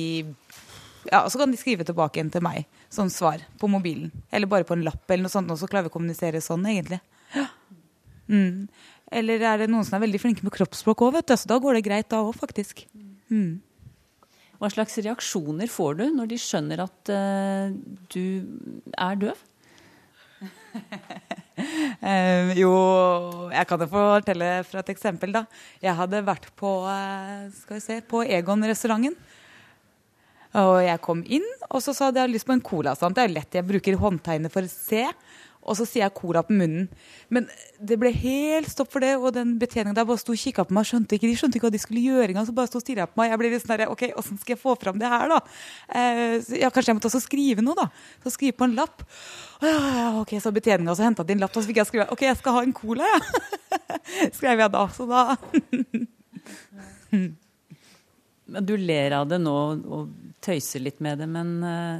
Ja, 1.08 1.24
så 1.32 1.40
kan 1.40 1.52
de 1.52 1.58
skrive 1.58 1.88
tilbake 1.88 2.20
igjen 2.20 2.32
til 2.34 2.44
meg 2.44 2.68
som 2.92 3.10
svar 3.14 3.42
på 3.62 3.70
mobilen. 3.72 4.12
Eller 4.32 4.52
bare 4.52 4.68
på 4.68 4.76
en 4.76 4.84
lapp 4.86 5.08
eller 5.08 5.26
noe 5.26 5.34
sånt, 5.34 5.50
og 5.50 5.62
så 5.62 5.70
klarer 5.72 5.88
vi 5.88 5.94
å 5.94 5.96
kommunisere 5.96 6.44
sånn, 6.44 6.68
egentlig. 6.68 7.00
Ja. 7.34 7.48
Mm. 8.30 8.68
Eller 9.10 9.42
er 9.42 9.64
det 9.64 9.72
noen 9.72 9.88
som 9.88 9.96
er 9.98 10.04
veldig 10.04 10.22
flinke 10.22 10.46
med 10.46 10.54
kroppsspråk 10.54 11.02
òg, 11.08 11.16
vet 11.18 11.32
du. 11.32 11.38
Så 11.40 11.50
da 11.50 11.58
går 11.64 11.80
det 11.80 11.86
greit 11.88 12.12
da 12.12 12.20
òg, 12.22 12.36
faktisk. 12.38 12.84
Mm. 13.32 13.62
Hva 14.60 14.70
slags 14.74 15.00
reaksjoner 15.00 15.72
får 15.72 16.02
du 16.02 16.06
når 16.18 16.34
de 16.34 16.38
skjønner 16.44 16.84
at 16.84 17.12
uh, 17.16 17.72
du 18.12 18.44
er 18.92 19.22
døv? 19.24 19.46
uh, 21.60 22.54
jo, 22.58 22.72
jeg 23.54 23.70
kan 23.70 23.84
jo 23.84 23.89
fortelle 23.92 24.51
fra 24.68 24.84
et 24.84 24.94
eksempel, 24.94 25.34
da. 25.36 25.44
Jeg 25.84 25.98
hadde 26.00 26.24
vært 26.28 26.50
på, 26.60 26.72
uh, 26.88 27.50
skal 27.62 27.80
vi 27.80 27.84
se, 27.84 28.00
på 28.08 28.24
Egon-restauranten. 28.25 29.18
Og 30.60 30.80
jeg 30.82 31.01
kom 31.06 31.20
inn, 31.30 31.46
og 31.70 31.84
så 31.86 31.94
sa 31.94 32.08
jeg 32.08 32.16
at 32.16 32.18
jeg 32.18 32.25
hadde 32.25 32.38
lyst 32.38 32.48
på 32.50 32.56
en 32.56 32.66
cola. 32.66 32.96
Sant? 32.98 33.18
Det 33.18 33.28
er 33.28 33.36
lett, 33.36 33.54
jeg 33.60 33.68
bruker 33.68 34.00
håndtegnet 34.01 34.54
for 34.54 34.66
å 34.66 34.72
se. 34.72 35.04
Og 35.68 35.75
så 35.75 35.84
sier 35.86 36.06
jeg 36.06 36.16
cola 36.16 36.39
på 36.46 36.54
munnen. 36.56 36.86
Men 37.34 37.48
det 37.84 37.98
ble 38.00 38.10
helt 38.16 38.70
stopp 38.72 38.92
for 38.94 39.00
det. 39.04 39.12
Og 39.20 39.34
den 39.36 39.58
betjeningen 39.62 39.98
der 39.98 40.08
bare 40.08 40.22
sto 40.22 40.32
og 40.34 40.39
kikka 40.39 40.62
på 40.66 40.74
meg. 40.75 40.84
Skjønte 40.88 41.13
ikke, 41.18 41.28
de 41.28 41.38
skjønte 41.38 41.56
ikke 41.60 41.68
hva 41.68 41.74
de 41.75 41.82
skulle 41.84 42.04
gjøre 42.06 42.30
engang. 42.32 42.48
Så 42.48 42.56
bare 42.56 42.70
sto 42.72 42.78
og 42.80 42.86
stirra 42.86 43.06
på 43.10 43.16
meg. 43.20 43.28
Jeg 43.34 43.39
ble 43.42 43.48
litt 43.54 43.66
sånn 43.66 43.84
OK, 43.92 44.04
åssen 44.22 44.38
skal 44.39 44.54
jeg 44.56 44.62
få 44.62 44.72
fram 44.80 44.98
det 45.01 45.10
her, 45.12 45.25
da? 45.34 45.39
Eh, 45.92 46.36
ja, 46.62 46.68
kanskje 46.74 46.89
jeg 46.94 46.98
måtte 47.00 47.12
også 47.12 47.22
skrive 47.25 47.62
noe, 47.66 47.78
da. 47.78 47.88
Så 48.24 48.28
skrive 48.38 48.56
på 48.58 48.66
en 48.70 48.78
lapp. 48.80 48.98
Ja, 49.66 49.75
ok, 50.22 50.32
Så 50.39 50.50
betjeninga 50.56 50.92
også 50.96 51.06
henta 51.06 51.24
din 51.28 51.42
lapp, 51.44 51.54
og 51.54 51.60
så 51.62 51.68
fikk 51.70 51.82
jeg 51.84 51.89
skrive 51.92 52.12
OK, 52.16 52.22
jeg 52.30 52.39
skal 52.39 52.56
ha 52.56 52.62
en 52.66 52.78
cola, 52.80 53.04
jeg. 53.12 53.20
Ja. 53.20 53.24
Skrev 54.38 54.58
jeg 54.63 54.70
da. 54.74 54.84
Så 54.96 55.04
da 55.10 55.22
Men 58.50 58.62
Du 58.66 58.74
ler 58.78 59.12
av 59.20 59.25
det 59.30 59.38
nå 59.44 59.58
og 59.78 60.04
tøyser 60.42 60.80
litt 60.82 61.00
med 61.04 61.16
det, 61.22 61.28
men 61.30 61.48
eh, 61.68 61.98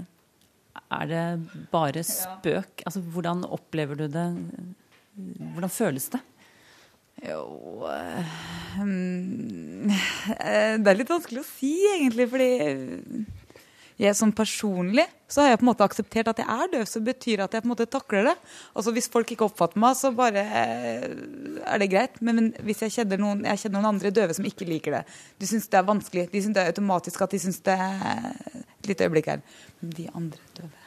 er 0.90 1.06
det 1.10 1.24
bare 1.72 2.04
spøk? 2.04 2.84
Altså, 2.86 3.02
hvordan 3.02 3.46
opplever 3.46 3.96
du 3.96 4.08
det? 4.10 4.28
Hvordan 5.54 5.70
føles 5.70 6.10
det? 6.10 6.22
Jo 7.28 7.44
um, 8.80 9.90
Det 10.80 10.88
er 10.88 10.98
litt 10.98 11.12
vanskelig 11.12 11.44
å 11.44 11.48
si, 11.48 11.74
egentlig. 11.98 12.30
Fordi 12.32 12.50
jeg 14.00 14.16
som 14.16 14.32
personlig 14.32 15.04
så 15.28 15.44
har 15.44 15.52
jeg 15.52 15.60
på 15.60 15.66
en 15.66 15.70
måte 15.74 15.84
akseptert 15.84 16.30
at 16.32 16.40
jeg 16.40 16.48
er 16.48 16.70
døv. 16.72 16.86
Så 16.88 17.02
det 17.02 17.12
betyr 17.12 17.44
at 17.44 17.54
jeg 17.54 17.66
på 17.66 17.68
en 17.68 17.74
måte 17.74 17.90
takler 17.92 18.32
det. 18.32 18.36
Altså 18.72 18.94
Hvis 18.96 19.12
folk 19.12 19.34
ikke 19.36 19.50
oppfatter 19.50 19.82
meg, 19.84 19.98
så 20.00 20.14
bare 20.16 20.46
er 20.48 21.84
det 21.84 21.90
greit. 21.92 22.22
Men, 22.24 22.40
men 22.40 22.52
hvis 22.66 22.86
jeg 22.86 22.96
kjenner, 22.96 23.20
noen, 23.22 23.44
jeg 23.52 23.66
kjenner 23.66 23.78
noen 23.78 23.92
andre 23.92 24.14
døve 24.16 24.38
som 24.38 24.48
ikke 24.48 24.70
liker 24.70 25.00
det 25.00 25.04
De 25.42 25.50
syns 25.52 25.68
det 25.68 25.82
er 25.82 25.90
vanskelig. 25.92 26.30
De 26.32 26.44
syns 26.46 26.56
det 26.56 26.64
er 26.64 26.74
automatisk 26.74 27.28
at 27.28 27.36
de 27.36 27.44
syns 27.44 27.60
det 27.68 27.76
er 27.76 28.30
Et 28.80 28.94
lite 28.94 29.04
øyeblikk 29.04 29.34
her. 29.36 29.44
Men 29.82 29.98
de 30.00 30.08
andre 30.16 30.54
døve 30.56 30.79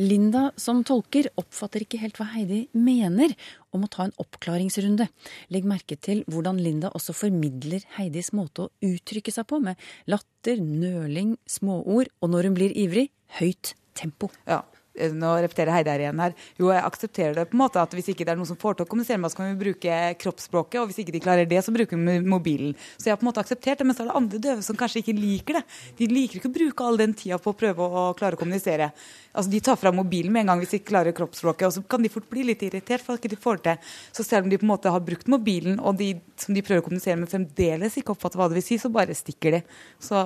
Linda 0.00 0.48
som 0.58 0.80
tolker 0.86 1.28
oppfatter 1.38 1.84
ikke 1.84 2.00
helt 2.02 2.18
hva 2.18 2.26
Heidi 2.32 2.64
mener 2.74 3.34
om 3.74 3.84
å 3.86 3.90
ta 3.90 4.08
en 4.08 4.14
oppklaringsrunde. 4.18 5.06
Legg 5.54 5.68
merke 5.70 5.94
til 5.94 6.24
hvordan 6.26 6.58
Linda 6.62 6.90
også 6.98 7.14
formidler 7.14 7.86
Heidis 7.94 8.32
måte 8.34 8.66
å 8.66 8.72
uttrykke 8.82 9.34
seg 9.34 9.46
på, 9.50 9.60
med 9.62 9.78
latter, 10.10 10.58
nøling, 10.58 11.36
småord 11.46 12.10
og 12.18 12.34
når 12.34 12.50
hun 12.50 12.58
blir 12.58 12.74
ivrig, 12.74 13.08
høyt 13.38 13.76
tempo. 13.94 14.32
Ja, 14.50 14.64
nå 14.94 15.30
repeterer 15.42 15.74
Heidi 15.74 15.90
her 15.90 16.02
igjen 16.04 16.20
her. 16.22 16.34
Jo, 16.60 16.68
jeg 16.70 16.84
aksepterer 16.86 17.34
det 17.34 17.46
på 17.50 17.56
en 17.56 17.62
måte 17.64 17.82
at 17.82 17.94
hvis 17.96 18.12
ikke 18.12 18.26
det 18.26 18.34
er 18.34 18.38
noen 18.38 18.50
som 18.50 18.58
får 18.60 18.78
til 18.78 18.86
å 18.86 18.90
kommunisere 18.90 19.18
med 19.18 19.28
oss, 19.28 19.36
kan 19.38 19.50
vi 19.50 19.58
bruke 19.58 19.98
kroppsspråket, 20.22 20.78
og 20.80 20.90
hvis 20.90 21.00
ikke 21.02 21.14
de 21.16 21.22
klarer 21.24 21.48
det, 21.50 21.60
så 21.66 21.74
bruker 21.74 21.98
vi 21.98 22.18
mobilen. 22.22 22.76
Så 22.96 23.08
jeg 23.08 23.16
har 23.16 23.20
på 23.20 23.26
en 23.26 23.30
måte 23.32 23.42
akseptert 23.42 23.82
det, 23.82 23.88
men 23.88 23.96
så 23.96 24.04
er 24.04 24.10
det 24.12 24.16
andre 24.20 24.40
døve 24.46 24.66
som 24.66 24.78
kanskje 24.78 25.02
ikke 25.02 25.16
liker 25.18 25.58
det. 25.58 25.64
De 25.98 26.08
liker 26.10 26.38
ikke 26.38 26.52
å 26.52 26.56
bruke 26.60 26.86
all 26.86 27.00
den 27.00 27.16
tida 27.18 27.40
på 27.42 27.50
å 27.52 27.58
prøve 27.58 27.90
å 27.90 28.06
klare 28.18 28.38
å 28.38 28.40
kommunisere. 28.40 28.92
Altså, 29.34 29.50
De 29.50 29.62
tar 29.66 29.80
fra 29.80 29.92
mobilen 29.94 30.32
med 30.32 30.44
en 30.44 30.54
gang 30.54 30.62
hvis 30.62 30.76
de 30.76 30.80
ikke 30.80 30.92
klarer 30.92 31.16
kroppsspråket, 31.16 31.66
og 31.68 31.76
så 31.76 31.84
kan 31.90 32.06
de 32.06 32.12
fort 32.12 32.30
bli 32.30 32.46
litt 32.46 32.62
irritert 32.62 33.02
for 33.02 33.18
at 33.18 33.24
de 33.24 33.32
ikke 33.32 33.42
får 33.42 33.60
det 33.60 33.74
til. 33.74 33.92
Så 34.14 34.28
selv 34.28 34.46
om 34.46 34.54
de 34.54 34.60
på 34.62 34.66
en 34.68 34.74
måte 34.76 34.94
har 34.94 35.02
brukt 35.02 35.30
mobilen, 35.30 35.80
og 35.82 35.98
de 35.98 36.14
som 36.38 36.54
de 36.54 36.62
prøver 36.62 36.84
å 36.84 36.86
kommunisere 36.86 37.18
med, 37.18 37.30
fremdeles 37.32 37.98
ikke 37.98 38.14
oppfatter 38.14 38.38
hva 38.38 38.50
det 38.50 38.60
vil 38.60 38.68
si, 38.70 38.78
så 38.78 38.92
bare 38.94 39.16
stikker 39.16 39.58
de. 39.58 39.62
Så 40.02 40.22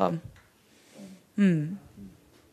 mm. 1.40 1.87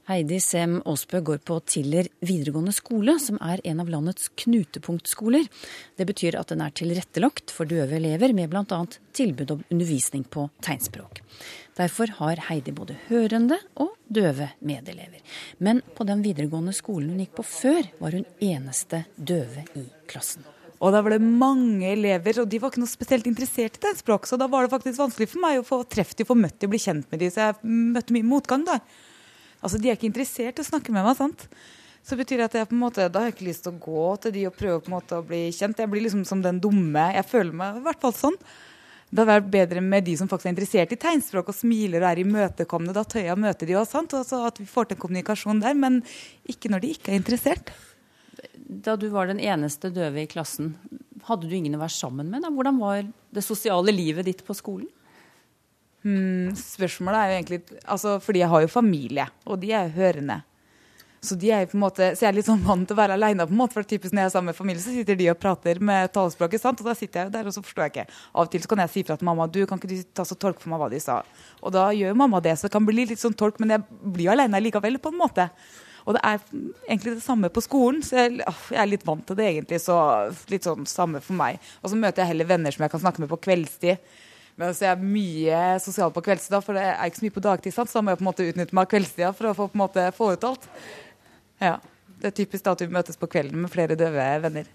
Heidi 0.06 0.38
Sem 0.38 0.76
Aasbø 0.86 1.18
går 1.26 1.40
på 1.50 1.56
Tiller 1.66 2.06
videregående 2.22 2.74
skole, 2.78 3.16
som 3.18 3.40
er 3.42 3.62
en 3.66 3.80
av 3.82 3.88
landets 3.90 4.28
knutepunktskoler. 4.38 5.48
Det 5.98 6.06
betyr 6.06 6.36
at 6.38 6.52
den 6.52 6.62
er 6.62 6.74
tilrettelagt 6.78 7.50
for 7.50 7.66
døve 7.66 7.98
elever, 7.98 8.30
med 8.38 8.52
bl.a. 8.52 8.82
tilbud 9.18 9.56
om 9.56 9.64
undervisning 9.74 10.28
på 10.30 10.46
tegnspråk. 10.62 11.24
Derfor 11.80 12.14
har 12.20 12.44
Heidi 12.52 12.74
både 12.78 13.00
hørende 13.08 13.58
og 13.82 13.96
døve 14.06 14.52
medelever. 14.62 15.24
Men 15.58 15.82
på 15.98 16.06
den 16.06 16.22
videregående 16.22 16.76
skolen 16.78 17.16
hun 17.16 17.24
gikk 17.26 17.34
på 17.40 17.48
før, 17.50 17.90
var 17.98 18.20
hun 18.20 18.30
eneste 18.46 19.08
døve 19.18 19.66
i 19.74 19.88
klassen. 20.06 20.46
Og 20.86 20.94
da 20.94 21.02
var 21.02 21.16
det 21.16 21.26
mange 21.26 21.90
elever, 21.96 22.44
og 22.44 22.52
de 22.52 22.62
var 22.62 22.70
ikke 22.70 22.84
noe 22.84 22.94
spesielt 22.94 23.26
interessert 23.32 23.82
i 23.82 23.84
tegnspråk. 23.88 24.30
Så 24.30 24.38
da 24.38 24.46
var 24.54 24.68
det 24.68 24.74
faktisk 24.76 25.02
vanskelig 25.02 25.32
for 25.34 25.48
meg 25.50 25.64
å 25.64 25.66
få 25.66 25.82
treff 25.90 26.14
dem, 26.14 26.30
få 26.30 26.38
møtt 26.38 26.60
dem, 26.62 26.70
bli 26.70 26.84
kjent 26.86 27.10
med 27.10 27.26
dem. 27.26 27.34
Så 27.34 27.50
jeg 27.50 27.76
møtte 27.98 28.14
mye 28.14 28.30
motgang 28.36 28.70
da. 28.70 28.78
Altså, 29.66 29.82
De 29.82 29.90
er 29.90 29.98
ikke 29.98 30.12
interessert 30.12 30.62
i 30.62 30.64
å 30.64 30.70
snakke 30.70 30.94
med 30.94 31.08
meg. 31.08 31.18
sant? 31.18 31.48
Så 32.06 32.14
betyr 32.20 32.38
det 32.38 32.46
at 32.52 32.56
jeg 32.60 32.70
på 32.70 32.76
en 32.78 32.84
måte, 32.84 33.08
da 33.10 33.24
har 33.24 33.32
jeg 33.32 33.40
ikke 33.40 33.48
lyst 33.48 33.64
til 33.66 33.74
å 33.74 33.82
gå 33.82 34.06
til 34.22 34.34
de 34.36 34.46
og 34.46 34.54
prøve 34.54 34.84
på 34.86 34.92
en 34.92 34.98
måte 35.00 35.18
å 35.18 35.26
bli 35.26 35.48
kjent. 35.50 35.80
Jeg 35.82 35.90
blir 35.90 36.06
liksom 36.06 36.22
som 36.30 36.44
den 36.44 36.60
dumme. 36.62 37.08
Jeg 37.16 37.26
føler 37.26 37.56
meg 37.58 37.80
i 37.80 37.86
hvert 37.88 38.04
fall 38.04 38.14
sånn. 38.14 38.38
Det 39.10 39.24
hadde 39.24 39.32
vært 39.32 39.50
bedre 39.54 39.82
med 39.82 40.06
de 40.06 40.14
som 40.20 40.30
faktisk 40.30 40.50
er 40.50 40.54
interessert 40.54 40.94
i 40.94 41.00
tegnspråk 41.02 41.50
og 41.50 41.58
smiler 41.58 42.04
og 42.04 42.12
er 42.12 42.22
imøtekommende. 42.22 42.94
Da 42.94 43.06
tør 43.10 43.26
jeg 43.26 43.34
å 43.34 43.42
møte 43.42 43.66
de 43.66 43.78
også, 43.80 43.98
sant? 43.98 44.14
Altså 44.18 44.44
at 44.46 44.62
vi 44.62 44.68
får 44.70 44.92
til 44.92 45.00
kommunikasjon 45.02 45.64
der. 45.64 45.78
Men 45.82 46.02
ikke 46.52 46.70
når 46.70 46.84
de 46.84 46.94
ikke 46.94 47.14
er 47.14 47.22
interessert. 47.22 47.74
Da 48.86 48.94
du 49.00 49.08
var 49.14 49.32
den 49.32 49.42
eneste 49.42 49.90
døve 49.94 50.22
i 50.22 50.30
klassen, 50.30 50.76
hadde 51.26 51.50
du 51.50 51.58
ingen 51.58 51.78
å 51.78 51.82
være 51.82 51.96
sammen 51.96 52.30
med? 52.30 52.46
Da? 52.46 52.54
Hvordan 52.54 52.78
var 52.82 53.02
det 53.06 53.46
sosiale 53.46 53.94
livet 53.94 54.30
ditt 54.30 54.46
på 54.46 54.58
skolen? 54.58 54.90
Hmm, 56.06 56.52
spørsmålet 56.54 57.18
er 57.18 57.32
jo 57.32 57.38
egentlig 57.40 57.80
altså, 57.82 58.20
Fordi 58.22 58.44
jeg 58.44 58.50
har 58.52 58.62
jo 58.62 58.68
familie, 58.70 59.26
og 59.50 59.58
de 59.64 59.72
er 59.74 59.88
jo 59.88 59.96
hørende. 59.98 60.44
Så, 61.26 61.34
de 61.42 61.50
er 61.50 61.66
på 61.66 61.74
en 61.74 61.82
måte, 61.82 62.12
så 62.14 62.26
jeg 62.26 62.30
er 62.30 62.36
litt 62.38 62.46
sånn 62.46 62.62
vant 62.62 62.86
til 62.86 62.94
å 62.94 63.00
være 63.00 63.16
aleine. 63.18 63.48
For 63.74 63.88
typisk 63.88 64.14
når 64.14 64.22
jeg 64.22 64.30
er 64.30 64.34
sammen 64.36 64.52
med 64.52 64.58
familie, 64.60 64.84
så 64.84 64.92
sitter 64.94 65.18
de 65.18 65.32
og 65.32 65.40
prater 65.42 65.80
med 65.82 66.12
talespråket. 66.14 66.62
sant? 66.62 66.84
Og 66.84 66.86
da 66.86 66.94
sitter 66.98 67.24
jeg 67.24 67.30
jo 67.30 67.34
der, 67.34 67.50
og 67.50 67.56
så 67.56 67.64
forstår 67.66 67.88
jeg 67.88 67.94
ikke. 67.94 68.20
Av 68.36 68.44
og 68.44 68.52
til 68.54 68.62
så 68.62 68.70
kan 68.70 68.84
jeg 68.84 68.92
si 68.94 69.04
fra 69.08 69.18
til 69.18 69.30
mamma 69.32 69.48
du, 69.50 69.64
kan 69.66 69.82
ikke 69.82 69.90
du 69.90 70.04
ta 70.14 70.28
så 70.28 70.38
tolke 70.38 70.62
for 70.62 70.70
meg 70.70 70.84
hva 70.84 70.92
de 70.94 71.00
sa. 71.02 71.16
Og 71.64 71.74
da 71.74 71.88
gjør 71.98 72.20
mamma 72.22 72.44
det, 72.46 72.54
så 72.60 72.68
det 72.68 72.76
kan 72.76 72.86
bli 72.86 73.08
litt 73.10 73.24
sånn 73.24 73.34
tolk, 73.34 73.58
men 73.64 73.74
jeg 73.74 74.04
blir 74.20 74.36
aleine 74.36 74.62
likevel, 74.62 75.02
på 75.02 75.16
en 75.16 75.20
måte. 75.24 75.50
Og 76.06 76.14
det 76.14 76.22
er 76.22 76.38
egentlig 76.86 77.16
det 77.16 77.26
samme 77.26 77.50
på 77.50 77.66
skolen, 77.66 78.06
så 78.06 78.20
jeg, 78.22 78.38
jeg 78.46 78.82
er 78.84 78.92
litt 78.92 79.08
vant 79.08 79.26
til 79.26 79.40
det 79.40 79.50
egentlig. 79.50 79.82
Så 79.82 79.98
litt 80.54 80.70
sånn 80.70 80.86
samme 80.90 81.24
for 81.26 81.42
meg. 81.42 81.58
Og 81.82 81.90
så 81.90 81.98
møter 81.98 82.22
jeg 82.22 82.36
heller 82.36 82.54
venner 82.54 82.76
som 82.76 82.86
jeg 82.86 82.94
kan 82.94 83.02
snakke 83.02 83.26
med 83.26 83.34
på 83.34 83.42
kveldstid. 83.48 84.14
Men 84.56 84.72
så 84.72 84.86
er 84.86 84.94
jeg 84.94 85.10
mye 85.16 85.64
sosial 85.84 86.14
på 86.16 86.24
kveldstida, 86.24 86.62
for 86.64 86.78
det 86.78 86.86
er 86.88 87.10
ikke 87.10 87.20
så 87.20 87.26
mye 87.26 87.36
på 87.36 87.44
dagtid. 87.44 87.76
Så 87.76 87.86
da 87.92 88.04
må 88.04 88.14
jeg 88.14 88.22
på 88.22 88.24
en 88.24 88.30
måte 88.30 88.48
utnytte 88.48 88.78
meg 88.78 88.88
av 88.88 88.94
kveldstida 88.94 89.34
for 89.36 89.50
å 89.50 89.58
få, 89.58 89.68
på 89.72 89.76
en 89.76 89.84
måte, 89.84 90.06
få 90.16 90.32
ut 90.32 90.48
alt. 90.48 90.70
Ja. 91.60 91.76
Det 92.16 92.30
er 92.32 92.38
typisk 92.40 92.64
da 92.64 92.74
at 92.74 92.82
vi 92.82 92.94
møtes 92.96 93.20
på 93.20 93.28
kvelden 93.30 93.66
med 93.66 93.72
flere 93.74 93.98
døve 94.00 94.24
venner. 94.46 94.70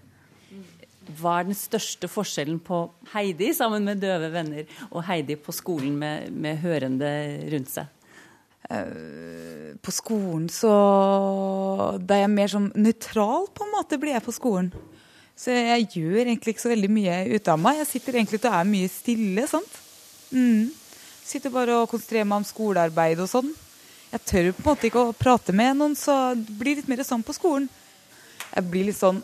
Hva 1.17 1.39
er 1.39 1.47
den 1.49 1.57
største 1.57 2.07
forskjellen 2.07 2.59
på 2.63 2.83
Heidi 3.15 3.49
sammen 3.57 3.87
med 3.89 4.03
døve 4.03 4.29
venner 4.31 4.69
og 4.91 5.01
Heidi 5.07 5.35
på 5.41 5.53
skolen 5.55 5.97
med, 5.99 6.29
med 6.31 6.61
hørende 6.61 7.09
rundt 7.51 7.73
seg? 7.73 7.89
Uh, 8.71 9.73
på 9.83 9.91
skolen 9.91 10.45
så 10.53 10.69
Da 11.99 12.15
er 12.15 12.21
jeg 12.21 12.31
mer 12.31 12.51
sånn 12.53 12.69
nøytral, 12.77 13.49
på 13.51 13.65
en 13.65 13.73
måte, 13.73 13.97
blir 13.99 14.13
jeg 14.13 14.23
på 14.23 14.35
skolen. 14.35 14.69
Så 15.41 15.55
jeg 15.55 15.87
gjør 15.95 16.19
egentlig 16.21 16.53
ikke 16.53 16.61
så 16.61 16.69
veldig 16.69 16.91
mye 16.93 17.15
ut 17.33 17.49
av 17.49 17.57
meg. 17.57 17.79
Jeg 17.81 17.89
sitter 17.95 18.19
egentlig 18.19 18.43
og 18.43 18.53
er 18.53 18.67
mye 18.69 18.89
stille. 18.93 19.47
sant? 19.49 19.79
Mm. 20.29 20.69
Sitter 21.25 21.53
bare 21.53 21.79
og 21.81 21.89
konsentrerer 21.89 22.27
meg 22.29 22.43
om 22.43 22.45
skolearbeid 22.45 23.23
og 23.23 23.29
sånn. 23.31 23.49
Jeg 24.11 24.25
tør 24.27 24.49
på 24.51 24.61
en 24.61 24.67
måte 24.67 24.89
ikke 24.89 25.05
å 25.07 25.15
prate 25.17 25.55
med 25.55 25.79
noen, 25.79 25.95
så 25.97 26.35
det 26.37 26.57
blir 26.59 26.77
litt 26.77 26.89
mer 26.91 27.01
sånn 27.07 27.23
på 27.25 27.33
skolen. 27.33 27.69
Jeg 28.51 28.67
blir 28.69 28.89
litt 28.89 28.99
sånn 28.99 29.21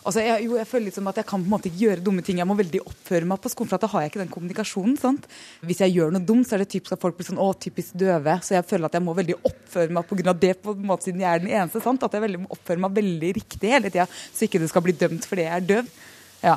Altså, 0.00 0.22
jeg, 0.24 0.46
jo, 0.46 0.54
jeg 0.56 0.68
føler 0.68 0.86
litt 0.88 0.96
som 0.96 1.08
at 1.10 1.18
jeg 1.20 1.26
kan 1.28 1.42
på 1.42 1.44
en 1.44 1.52
måte 1.52 1.68
ikke 1.68 1.82
gjøre 1.82 2.04
dumme 2.04 2.22
ting. 2.24 2.38
Jeg 2.40 2.48
må 2.48 2.56
veldig 2.56 2.80
oppføre 2.88 3.26
meg 3.28 3.42
på 3.44 3.50
skolen, 3.52 3.68
for 3.68 3.82
da 3.82 3.90
har 3.92 4.04
jeg 4.04 4.12
ikke 4.12 4.22
den 4.22 4.32
kommunikasjonen. 4.32 4.94
sant? 5.00 5.26
Hvis 5.66 5.82
jeg 5.84 5.92
gjør 5.92 6.14
noe 6.14 6.24
dumt, 6.24 6.48
så 6.48 6.56
er 6.56 6.64
det 6.64 6.70
typisk 6.72 6.96
at 6.96 7.02
folk 7.02 7.18
blir 7.18 7.28
sånn 7.28 7.42
å, 7.42 7.50
typisk 7.60 7.98
døve. 8.00 8.38
Så 8.46 8.56
jeg 8.56 8.68
føler 8.70 8.88
at 8.88 8.96
jeg 8.96 9.04
må 9.04 9.16
veldig 9.18 9.36
oppføre 9.50 9.92
meg 9.92 10.08
pga. 10.08 10.34
det, 10.46 10.54
på 10.64 10.72
en 10.72 10.88
måte 10.88 11.10
siden 11.10 11.20
jeg 11.20 11.28
er 11.28 11.44
den 11.44 11.52
eneste. 11.52 11.84
sant? 11.84 12.08
At 12.08 12.16
jeg 12.16 12.24
veldig 12.24 12.42
må 12.46 12.50
oppføre 12.56 12.84
meg 12.86 12.96
veldig 12.96 13.34
riktig 13.42 13.74
hele 13.76 13.92
tida, 13.92 14.08
så 14.08 14.48
ikke 14.48 14.62
det 14.64 14.72
skal 14.72 14.86
bli 14.88 14.96
dømt 15.04 15.28
fordi 15.28 15.44
jeg 15.44 15.56
er 15.58 15.68
døv. 15.74 15.94
Ja. 16.40 16.56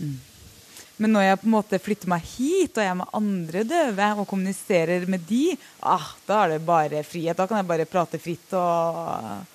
Mm. 0.00 0.18
Men 1.00 1.16
når 1.16 1.24
jeg 1.24 1.38
på 1.40 1.48
en 1.48 1.54
måte 1.54 1.80
flytter 1.80 2.10
meg 2.12 2.24
hit, 2.28 2.74
og 2.76 2.84
jeg 2.84 2.92
er 2.92 2.98
med 2.98 3.14
andre 3.16 3.68
døve 3.68 4.10
og 4.20 4.28
kommuniserer 4.28 5.06
med 5.08 5.24
de, 5.28 5.54
ah, 5.80 6.12
da 6.28 6.42
er 6.44 6.56
det 6.56 6.64
bare 6.64 7.04
frihet. 7.04 7.36
Da 7.36 7.46
kan 7.48 7.60
jeg 7.60 7.68
bare 7.68 7.88
prate 7.88 8.20
fritt 8.20 8.52
og 8.56 9.49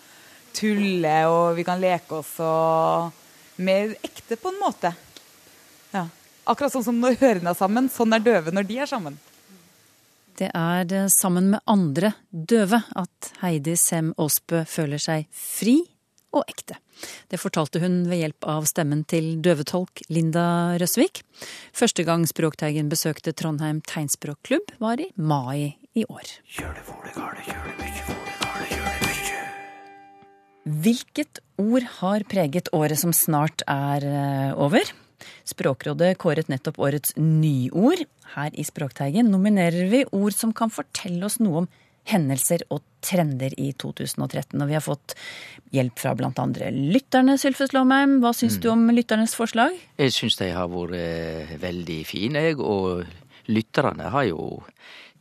tulle, 0.56 1.16
og 1.30 1.56
vi 1.58 1.66
kan 1.68 1.82
leke 1.82 2.22
oss 2.22 2.36
og 2.44 3.62
mer 3.66 3.96
ekte 4.04 4.38
på 4.40 4.52
en 4.52 4.60
måte. 4.62 4.92
Ja. 5.94 6.08
Akkurat 6.46 6.74
sånn 6.74 6.86
som 6.86 7.00
når 7.02 7.20
hørene 7.22 7.54
er 7.54 7.58
sammen, 7.58 7.90
sånn 7.92 8.16
er 8.16 8.24
døve 8.24 8.54
når 8.54 8.68
de 8.70 8.82
er 8.84 8.90
sammen. 8.90 9.18
Det 10.36 10.50
er 10.52 10.92
eh, 10.92 11.08
sammen 11.12 11.54
med 11.54 11.64
andre 11.70 12.12
døve 12.30 12.82
at 13.00 13.32
Heidi 13.42 13.78
Sem 13.80 14.12
Aasbø 14.20 14.66
føler 14.68 15.00
seg 15.00 15.30
fri 15.32 15.80
og 16.36 16.44
ekte. 16.52 16.76
Det 17.32 17.40
fortalte 17.40 17.80
hun 17.84 18.04
ved 18.10 18.22
hjelp 18.22 18.48
av 18.52 18.68
stemmen 18.68 19.04
til 19.08 19.38
døvetolk 19.44 20.04
Linda 20.12 20.76
Røsvik. 20.82 21.24
Første 21.76 22.04
gang 22.08 22.28
Språkteigen 22.28 22.92
besøkte 22.92 23.36
Trondheim 23.36 23.82
tegnspråkklubb, 23.88 24.76
var 24.84 25.00
i 25.00 25.12
mai 25.16 25.76
i 25.96 26.04
år. 26.08 26.38
For 26.84 27.08
det, 27.08 27.16
gale, 27.16 27.48
kjør 27.48 27.75
Hvilket 30.66 31.44
ord 31.62 31.86
har 32.00 32.24
preget 32.26 32.72
året 32.74 32.98
som 32.98 33.12
snart 33.14 33.62
er 33.70 34.06
eh, 34.10 34.52
over? 34.58 34.82
Språkrådet 35.46 36.16
kåret 36.18 36.50
nettopp 36.50 36.80
årets 36.82 37.14
nyord. 37.22 38.02
Her 38.34 38.50
i 38.58 38.66
Språkteigen 38.66 39.30
nominerer 39.30 39.92
vi 39.92 40.04
ord 40.10 40.34
som 40.34 40.54
kan 40.58 40.74
fortelle 40.74 41.22
oss 41.28 41.38
noe 41.38 41.64
om 41.64 41.70
hendelser 42.10 42.66
og 42.74 42.82
trender 43.06 43.54
i 43.62 43.72
2013. 43.78 44.58
Og 44.58 44.70
vi 44.70 44.78
har 44.78 44.84
fått 44.84 45.14
hjelp 45.74 46.02
fra 46.02 46.16
andre 46.18 46.72
lytterne, 46.74 47.38
Sylfus 47.42 47.74
Lomheim. 47.78 48.20
Hva 48.24 48.34
syns 48.34 48.58
mm. 48.58 48.64
du 48.66 48.70
om 48.74 48.90
lytternes 48.94 49.38
forslag? 49.38 49.78
Jeg 50.02 50.18
syns 50.18 50.42
de 50.42 50.50
har 50.54 50.70
vært 50.72 50.98
eh, 50.98 51.56
veldig 51.62 52.02
fine, 52.10 52.46
og 52.58 53.06
lytterne 53.54 54.10
har 54.14 54.30
jo 54.32 54.64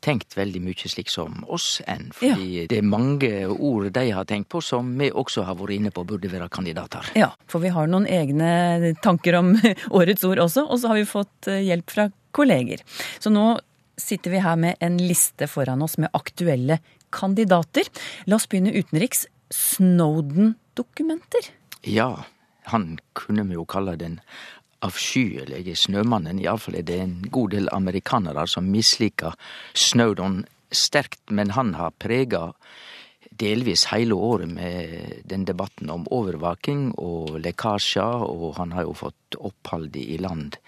tenkt 0.05 0.37
veldig 0.37 0.61
mye 0.65 0.91
slik 0.91 1.11
som 1.13 1.43
oss 1.51 1.81
enn. 1.89 2.11
Fordi 2.15 2.49
ja. 2.61 2.67
det 2.71 2.81
er 2.81 2.87
mange 2.87 3.31
ord 3.55 3.89
de 3.95 4.07
har 4.13 4.29
tenkt 4.29 4.51
på 4.53 4.61
som 4.65 4.93
vi 5.01 5.11
også 5.11 5.47
har 5.49 5.57
vært 5.59 5.79
inne 5.79 5.93
på 5.95 6.05
burde 6.09 6.31
være 6.33 6.51
kandidater. 6.53 7.09
Ja, 7.19 7.33
for 7.51 7.65
vi 7.65 7.73
har 7.75 7.89
noen 7.91 8.09
egne 8.11 8.95
tanker 9.05 9.41
om 9.41 9.55
årets 9.99 10.27
ord 10.29 10.43
også, 10.45 10.67
og 10.69 10.83
så 10.83 10.93
har 10.93 11.01
vi 11.01 11.09
fått 11.09 11.51
eh, 11.51 11.65
hjelp 11.69 11.95
fra 11.95 12.09
kolleger. 12.35 12.85
Så 13.23 13.33
nå 13.33 13.55
sitter 14.01 14.35
vi 14.35 14.43
her 14.43 14.59
med 14.61 14.77
en 14.85 14.99
liste 14.99 15.49
foran 15.51 15.83
oss 15.87 15.97
med 16.03 16.13
aktuelle 16.17 16.81
kandidater. 17.15 17.89
La 18.27 18.41
oss 18.41 18.49
begynne 18.51 18.75
utenriks. 18.75 19.27
Snowden-dokumenter. 19.55 21.53
Ja, 21.87 22.25
han 22.73 22.97
kunne 23.15 23.45
vi 23.47 23.59
jo 23.59 23.67
kalle 23.69 23.95
den 24.01 24.19
avskyelige 24.85 25.77
Snømannen. 25.79 26.41
Iallfall 26.43 26.81
er 26.81 26.87
det 26.89 26.99
en 27.03 27.17
god 27.33 27.55
del 27.57 27.71
amerikanere 27.73 28.47
som 28.51 28.69
misliker 28.71 29.37
Snowdon 29.75 30.43
sterkt, 30.75 31.23
men 31.31 31.55
han 31.57 31.75
har 31.79 31.95
prega 31.99 32.51
delvis 33.35 33.89
hele 33.91 34.15
året 34.15 34.51
med 34.51 35.25
den 35.27 35.47
debatten 35.49 35.91
om 35.91 36.07
overvaking 36.15 36.93
og 37.03 37.39
lekkasjer, 37.43 38.23
og 38.29 38.55
han 38.61 38.75
har 38.77 38.87
jo 38.87 38.95
fått 38.95 39.39
opphold 39.41 39.97
i 39.99 40.19
land 40.23 40.59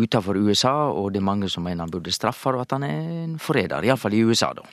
utenfor 0.00 0.38
USA, 0.40 0.88
og 0.88 1.12
det 1.12 1.20
er 1.20 1.28
mange 1.28 1.50
som 1.52 1.66
mener 1.66 1.84
han 1.84 1.92
burde 1.92 2.14
straffe, 2.14 2.54
og 2.54 2.64
at 2.64 2.76
han 2.76 2.86
er 2.86 3.00
en 3.26 3.38
forræder. 3.42 3.84
Iallfall 3.84 4.16
i 4.16 4.24
USA, 4.24 4.54
da. 4.56 4.64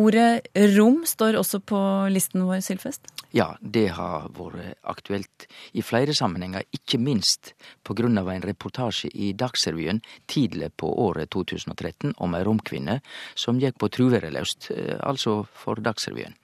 Ordet 0.00 0.46
rom 0.76 1.02
står 1.04 1.36
også 1.36 1.58
på 1.66 1.78
listen 2.12 2.44
vår, 2.46 2.62
Sylfest? 2.64 3.10
Ja, 3.36 3.50
det 3.60 3.90
har 3.98 4.30
vært 4.34 4.78
aktuelt 4.88 5.46
i 5.76 5.82
flere 5.84 6.14
sammenhenger, 6.16 6.64
ikke 6.72 6.98
minst 7.02 7.52
av 7.84 8.30
en 8.32 8.46
reportasje 8.46 9.10
i 9.12 9.32
Dagsrevyen 9.36 10.00
tidlig 10.30 10.70
på 10.80 10.88
året 10.88 11.30
2013 11.34 12.14
om 12.16 12.34
ei 12.34 12.42
romkvinne 12.46 13.00
som 13.34 13.60
gikk 13.60 13.78
på 13.78 13.90
truværeløst, 13.92 14.70
eh, 14.70 14.96
altså 15.02 15.44
for 15.52 15.76
Dagsrevyen. 15.76 16.34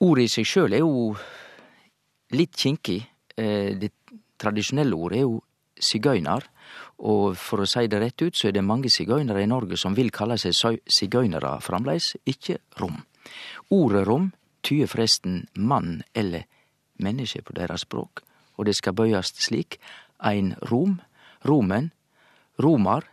Ordet 0.00 0.24
i 0.24 0.32
seg 0.32 0.46
sjøl 0.46 0.74
er 0.74 0.82
jo 0.82 1.14
litt 2.34 2.56
kinkig. 2.56 3.04
Eh, 3.36 3.76
det 3.78 3.92
tradisjonelle 4.38 4.96
ordet 4.96 5.18
er 5.18 5.28
jo 5.28 5.42
sigøyner. 5.78 6.42
Og 6.98 7.36
for 7.38 7.62
å 7.62 7.68
si 7.68 7.86
det 7.86 8.00
rett 8.02 8.22
ut, 8.22 8.34
så 8.34 8.48
er 8.48 8.56
det 8.56 8.64
mange 8.66 8.90
sigøynere 8.90 9.44
i 9.44 9.50
Norge 9.50 9.78
som 9.78 9.94
vil 9.94 10.10
kalle 10.14 10.38
seg 10.40 10.80
sigøynere 10.90 11.58
framleis, 11.62 12.16
ikke 12.26 12.58
rom. 12.80 12.98
Ordet 13.70 14.06
rom 14.08 14.32
tyder 14.66 14.90
forresten 14.90 15.44
mann 15.54 16.02
eller 16.14 16.48
menneske 16.98 17.44
på 17.46 17.54
deres 17.54 17.86
språk, 17.86 18.24
og 18.58 18.66
det 18.66 18.74
skal 18.74 18.96
bøyast 18.98 19.38
slik 19.44 19.78
ein 20.18 20.56
rom, 20.70 20.98
romen, 21.46 21.92
romar 22.58 23.06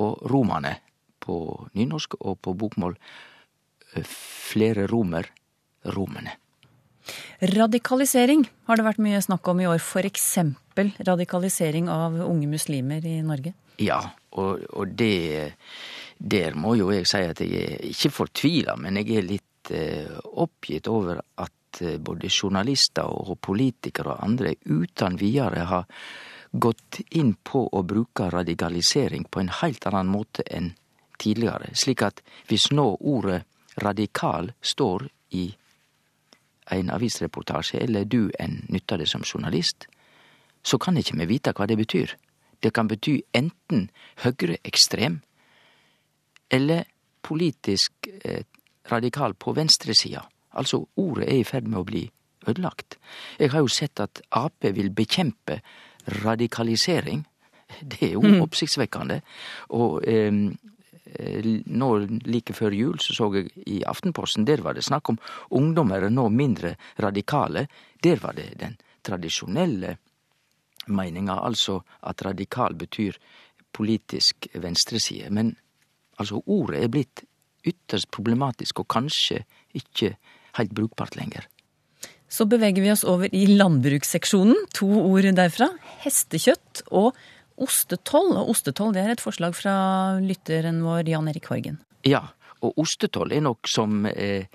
og 0.00 0.24
romane 0.30 0.78
på 1.20 1.68
nynorsk, 1.76 2.16
og 2.24 2.40
på 2.40 2.54
bokmål 2.56 2.96
flere 4.04 4.86
romer, 4.88 5.28
romene. 5.92 6.38
Radikalisering 7.54 8.44
har 8.68 8.78
det 8.78 8.86
vært 8.86 9.02
mye 9.02 9.20
snakk 9.22 9.48
om 9.48 9.60
i 9.62 9.68
år, 9.70 9.82
eksempel 10.04 10.92
radikalisering 11.06 11.88
av 11.88 12.18
unge 12.24 12.48
muslimer 12.50 13.04
i 13.06 13.20
Norge? 13.22 13.54
Ja, 13.78 14.00
og, 14.30 14.64
og 14.74 14.88
det 14.98 15.54
Der 16.18 16.54
må 16.58 16.74
jo 16.74 16.90
jeg 16.90 17.06
si 17.06 17.20
at 17.22 17.40
jeg 17.40 17.60
er 17.62 17.84
ikke 17.86 18.10
fortvila, 18.10 18.74
men 18.76 18.96
jeg 18.98 19.20
er 19.20 19.22
litt 19.22 19.70
eh, 19.70 20.10
oppgitt 20.42 20.88
over 20.90 21.20
at 21.38 21.78
eh, 21.80 21.94
både 22.02 22.26
journalister 22.26 23.06
og 23.06 23.38
politikere 23.38 24.16
og 24.16 24.24
andre 24.24 24.56
uten 24.66 25.14
videre 25.20 25.62
har 25.70 25.86
gått 26.50 26.98
inn 27.14 27.36
på 27.38 27.68
å 27.70 27.84
bruke 27.86 28.30
radikalisering 28.34 29.28
på 29.30 29.44
en 29.44 29.52
helt 29.60 29.86
annen 29.86 30.10
måte 30.10 30.42
enn 30.50 30.72
tidligere. 31.22 31.70
Slik 31.74 32.02
at 32.02 32.22
hvis 32.48 32.72
nå 32.72 32.96
ordet 32.98 33.44
radikal 33.78 34.52
står 34.60 35.06
i 35.38 35.52
ein 36.70 36.90
avisreportasje, 36.90 37.80
eller 37.80 38.04
du 38.04 38.28
enn 38.38 38.62
nyttar 38.68 39.00
det 39.00 39.08
som 39.08 39.24
journalist, 39.24 39.86
så 40.62 40.78
kan 40.78 40.98
ikkje 40.98 41.18
vi 41.22 41.28
vite 41.32 41.54
hva 41.56 41.66
det 41.66 41.78
betyr. 41.78 42.14
Det 42.60 42.72
kan 42.74 42.88
bety 42.90 43.20
enten 43.36 43.88
høyreekstrem 44.24 45.20
eller 46.50 46.84
politisk 47.22 48.08
eh, 48.24 48.44
radikal 48.90 49.34
på 49.34 49.52
venstresida. 49.56 50.24
Altså, 50.58 50.82
ordet 50.96 51.28
er 51.28 51.42
i 51.42 51.46
ferd 51.46 51.68
med 51.68 51.82
å 51.82 51.86
bli 51.86 52.06
ødelagt. 52.48 52.96
Jeg 53.38 53.52
har 53.52 53.62
jo 53.62 53.70
sett 53.72 54.00
at 54.00 54.22
Ap 54.34 54.64
vil 54.64 54.90
bekjempe 54.90 55.60
radikalisering. 56.24 57.24
Det 57.90 58.00
er 58.08 58.14
jo 58.16 58.24
mm. 58.24 58.40
oppsiktsvekkende. 58.46 59.20
Og 59.76 60.00
eh, 60.08 60.32
nå 61.66 61.88
like 62.28 62.54
før 62.56 62.74
jul 62.76 62.98
så 63.00 63.14
så 63.16 63.30
jeg 63.34 63.50
i 63.66 63.82
Aftenposten, 63.86 64.44
der 64.44 64.62
var 64.62 64.74
det 64.74 64.84
snakk 64.84 65.08
om 65.08 65.18
ungdommer 65.50 66.02
er 66.02 66.12
nå 66.12 66.28
mindre 66.28 66.74
radikale. 67.00 67.66
Der 68.02 68.20
var 68.22 68.36
det 68.36 68.52
den 68.60 68.76
tradisjonelle 69.02 69.96
meninga, 70.88 71.38
altså 71.44 71.80
at 72.02 72.24
radikal 72.24 72.74
betyr 72.74 73.18
politisk 73.72 74.48
venstreside. 74.54 75.30
Men 75.30 75.56
altså, 76.18 76.42
ordet 76.46 76.82
er 76.82 76.92
blitt 76.92 77.24
ytterst 77.66 78.10
problematisk, 78.14 78.80
og 78.80 78.88
kanskje 78.88 79.42
ikke 79.76 80.14
heilt 80.58 80.74
brukbart 80.74 81.16
lenger. 81.18 81.48
Så 82.28 82.44
beveger 82.44 82.84
vi 82.84 82.92
oss 82.92 83.06
over 83.08 83.32
i 83.32 83.46
landbruksseksjonen. 83.48 84.66
To 84.76 84.88
ord 85.00 85.28
derfra. 85.36 85.70
Hestekjøtt 86.04 86.84
og 86.92 87.16
ostetoll. 87.64 88.34
Og 88.38 88.54
ostetoll 88.54 88.94
det 88.96 89.04
er 89.04 89.14
et 89.14 89.24
forslag 89.24 89.56
fra 89.58 89.76
lytteren 90.22 90.82
vår 90.86 91.08
Jan 91.10 91.30
Erik 91.30 91.48
Horgen. 91.52 91.80
Ja, 92.06 92.28
og 92.64 92.78
ostetoll 92.80 93.32
er 93.34 93.44
nok 93.46 93.70
som 93.70 94.06
eh, 94.10 94.46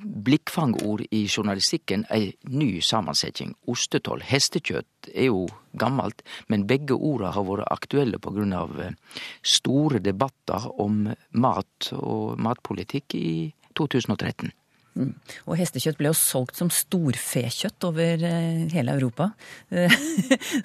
blikkfangord 0.00 1.04
i 1.10 1.24
journalistikken 1.26 2.06
ei 2.14 2.32
ny 2.50 2.80
sammensetning. 2.84 3.54
Ostetoll. 3.70 4.24
Hestekjøtt 4.24 5.10
er 5.12 5.28
jo 5.28 5.46
gammelt, 5.78 6.24
men 6.48 6.66
begge 6.70 6.96
orda 6.96 7.32
har 7.34 7.46
vore 7.46 7.68
aktuelle 7.74 8.20
på 8.22 8.32
grunn 8.34 8.54
av 8.56 8.78
eh, 8.80 8.96
store 9.42 10.02
debatter 10.04 10.68
om 10.80 11.08
mat 11.30 11.92
og 11.98 12.38
matpolitikk 12.40 13.18
i 13.18 13.34
2013. 13.74 14.52
Og 14.94 15.56
hestekjøtt 15.58 15.98
ble 15.98 16.10
jo 16.12 16.16
solgt 16.16 16.58
som 16.60 16.70
storfekjøtt 16.72 17.86
over 17.88 18.22
eh, 18.28 18.64
hele 18.74 18.94
Europa. 18.94 19.32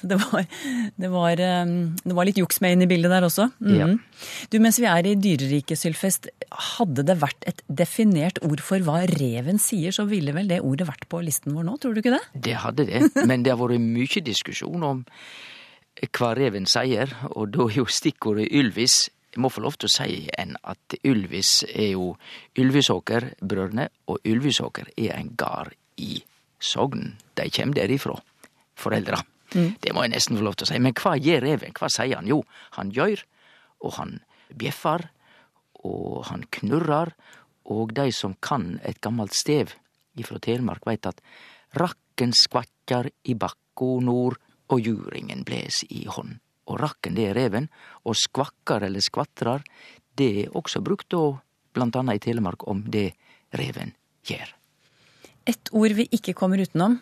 Det, 0.09 0.15
var, 0.21 0.45
det, 1.01 1.09
var, 1.11 1.41
eh, 1.41 1.71
det 2.03 2.15
var 2.15 2.27
litt 2.27 2.39
juks 2.39 2.61
med 2.63 2.75
inn 2.75 2.85
i 2.85 2.89
bildet 2.89 3.11
der 3.11 3.25
også. 3.25 3.49
Mm. 3.61 3.75
Ja. 3.75 3.87
Du, 4.51 4.57
Mens 4.61 4.79
vi 4.81 4.87
er 4.89 5.07
i 5.07 5.15
dyreriket, 5.19 5.79
Sylfest, 5.79 6.29
hadde 6.75 7.05
det 7.07 7.17
vært 7.21 7.45
et 7.49 7.61
definert 7.67 8.39
ord 8.45 8.61
for 8.63 8.81
hva 8.85 9.01
reven 9.09 9.61
sier, 9.61 9.93
så 9.95 10.05
ville 10.09 10.33
vel 10.35 10.49
det 10.51 10.61
ordet 10.65 10.87
vært 10.89 11.07
på 11.11 11.21
listen 11.25 11.55
vår 11.57 11.67
nå, 11.67 11.77
tror 11.81 11.95
du 11.95 12.03
ikke 12.03 12.15
det? 12.15 12.23
Det 12.49 12.57
hadde 12.63 12.87
det, 12.89 13.03
men 13.29 13.45
det 13.45 13.53
har 13.53 13.61
vært 13.61 13.81
mye 13.83 14.25
diskusjon 14.25 14.85
om 14.85 15.05
hva 16.07 16.33
reven 16.37 16.67
sier, 16.69 17.11
og 17.33 17.51
da 17.55 17.65
er 17.67 17.81
jo 17.81 17.87
stikkordet 17.91 18.49
Ylvis. 18.55 19.07
Jeg 19.29 19.43
må 19.43 19.51
få 19.53 19.61
lov 19.61 19.77
til 19.77 19.89
å 19.89 19.93
si 19.93 20.23
en 20.41 20.55
at 20.67 20.95
Ylvis 21.05 21.63
er 21.69 21.91
jo 21.93 22.13
Ylvisåker-brødrene, 22.57 23.89
og 24.09 24.25
Ylvisåker 24.25 24.89
er 24.97 25.13
en 25.17 25.35
gard 25.37 25.75
i 26.01 26.17
Sogn. 26.59 27.13
De 27.37 27.45
kjem 27.53 27.75
derifrå, 27.77 28.17
foreldra. 28.79 29.21
Det 29.53 29.93
må 29.93 30.03
jeg 30.05 30.13
nesten 30.13 30.37
få 30.37 30.45
lov 30.45 30.57
til 30.57 30.67
å 30.67 30.71
si. 30.71 30.81
Men 30.81 30.97
hva 30.97 31.15
gjør 31.17 31.45
reven? 31.45 31.75
Hva 31.77 31.89
sier 31.93 32.19
han? 32.19 32.29
Jo, 32.29 32.41
han 32.77 32.91
gjør, 32.93 33.23
og 33.85 33.95
han 33.97 34.17
bjeffar, 34.49 35.07
og 35.85 36.25
han 36.29 36.43
knurrar, 36.59 37.13
og 37.69 37.93
de 37.97 38.09
som 38.15 38.35
kan 38.41 38.77
et 38.85 38.99
gammelt 39.01 39.37
stev 39.37 39.75
ifra 40.19 40.41
Telemark, 40.41 40.85
veit 40.89 41.05
at 41.09 41.21
rakken 41.77 42.33
skvakkar 42.35 43.11
i 43.29 43.37
bakko 43.37 43.99
nord, 44.03 44.39
og 44.69 44.85
juringen 44.85 45.41
bles 45.47 45.81
i 45.89 46.03
hånd. 46.09 46.37
Og 46.69 46.79
rakken, 46.81 47.17
det 47.17 47.29
er 47.29 47.37
reven, 47.37 47.69
og 48.05 48.17
skvakkar 48.17 48.85
eller 48.85 49.03
skvatrar, 49.03 49.65
det 50.19 50.29
er 50.43 50.55
også 50.57 50.83
brukt 50.85 51.09
da, 51.13 51.23
blant 51.73 51.97
anna 51.97 52.15
i 52.17 52.21
Telemark, 52.21 52.67
om 52.69 52.83
det 52.91 53.11
reven 53.57 53.93
gjør. 54.27 54.53
Et 55.49 55.71
ord 55.73 55.95
vi 55.97 56.05
ikke 56.13 56.35
kommer 56.37 56.61
utenom. 56.61 56.99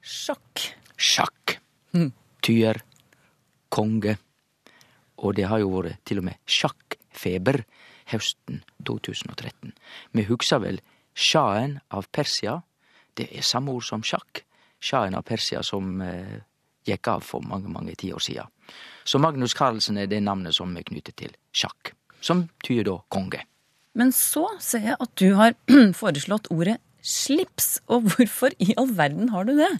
Sjakk. 0.00 0.70
Sjakk. 0.96 1.58
Tyr. 2.40 2.80
Konge. 3.68 4.16
Og 5.20 5.36
det 5.36 5.46
har 5.50 5.60
jo 5.60 5.72
vært 5.74 6.00
til 6.08 6.22
og 6.22 6.30
med 6.30 6.40
sjakkfeber 6.48 7.60
høsten 8.10 8.62
2013. 8.88 9.74
Vi 10.16 10.24
husker 10.30 10.62
vel 10.64 10.80
sjahen 11.14 11.78
av 11.92 12.08
Persia. 12.12 12.60
Det 13.14 13.28
er 13.28 13.44
samme 13.46 13.74
ord 13.76 13.84
som 13.86 14.04
sjakk. 14.06 14.42
Sjahen 14.80 15.18
av 15.18 15.26
Persia 15.28 15.60
som 15.66 16.00
eh, 16.00 16.40
gikk 16.88 17.08
av 17.12 17.24
for 17.26 17.44
mange, 17.46 17.70
mange 17.72 17.94
tiår 17.98 18.22
siden. 18.24 18.50
Så 19.04 19.18
Magnus 19.18 19.54
Carlsen 19.56 19.98
er 19.98 20.08
det 20.10 20.22
navnet 20.22 20.54
som 20.56 20.72
er 20.76 20.86
knyttet 20.86 21.18
til 21.20 21.32
sjakk. 21.52 21.94
Som 22.20 22.48
tyder 22.64 22.86
da 22.90 22.98
konge. 23.12 23.42
Men 23.96 24.12
så 24.14 24.44
ser 24.62 24.92
jeg 24.92 25.00
at 25.00 25.12
du 25.18 25.34
har 25.38 25.56
foreslått 26.00 26.50
ordet 26.52 26.78
slips. 27.02 27.80
Og 27.88 28.10
hvorfor 28.12 28.54
i 28.60 28.74
all 28.78 28.92
verden 28.96 29.32
har 29.34 29.48
du 29.48 29.56
det? 29.58 29.70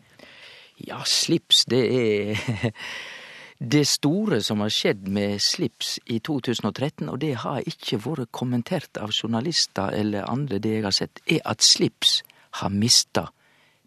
Ja, 0.80 1.02
slips, 1.04 1.66
det 1.68 1.82
er 1.92 2.70
det 3.74 3.84
store 3.88 4.40
som 4.42 4.62
har 4.64 4.72
skjedd 4.72 5.08
med 5.12 5.36
slips 5.44 5.98
i 6.08 6.18
2013, 6.24 7.10
og 7.12 7.20
det 7.20 7.34
har 7.44 7.60
ikke 7.68 8.00
vært 8.00 8.32
kommentert 8.32 9.00
av 9.00 9.12
journalister 9.12 9.92
eller 9.92 10.28
andre, 10.30 10.58
det 10.58 10.78
jeg 10.78 10.86
har 10.88 10.96
sett, 10.96 11.20
er 11.28 11.44
at 11.44 11.62
slips 11.64 12.22
har 12.62 12.72
mista 12.72 13.28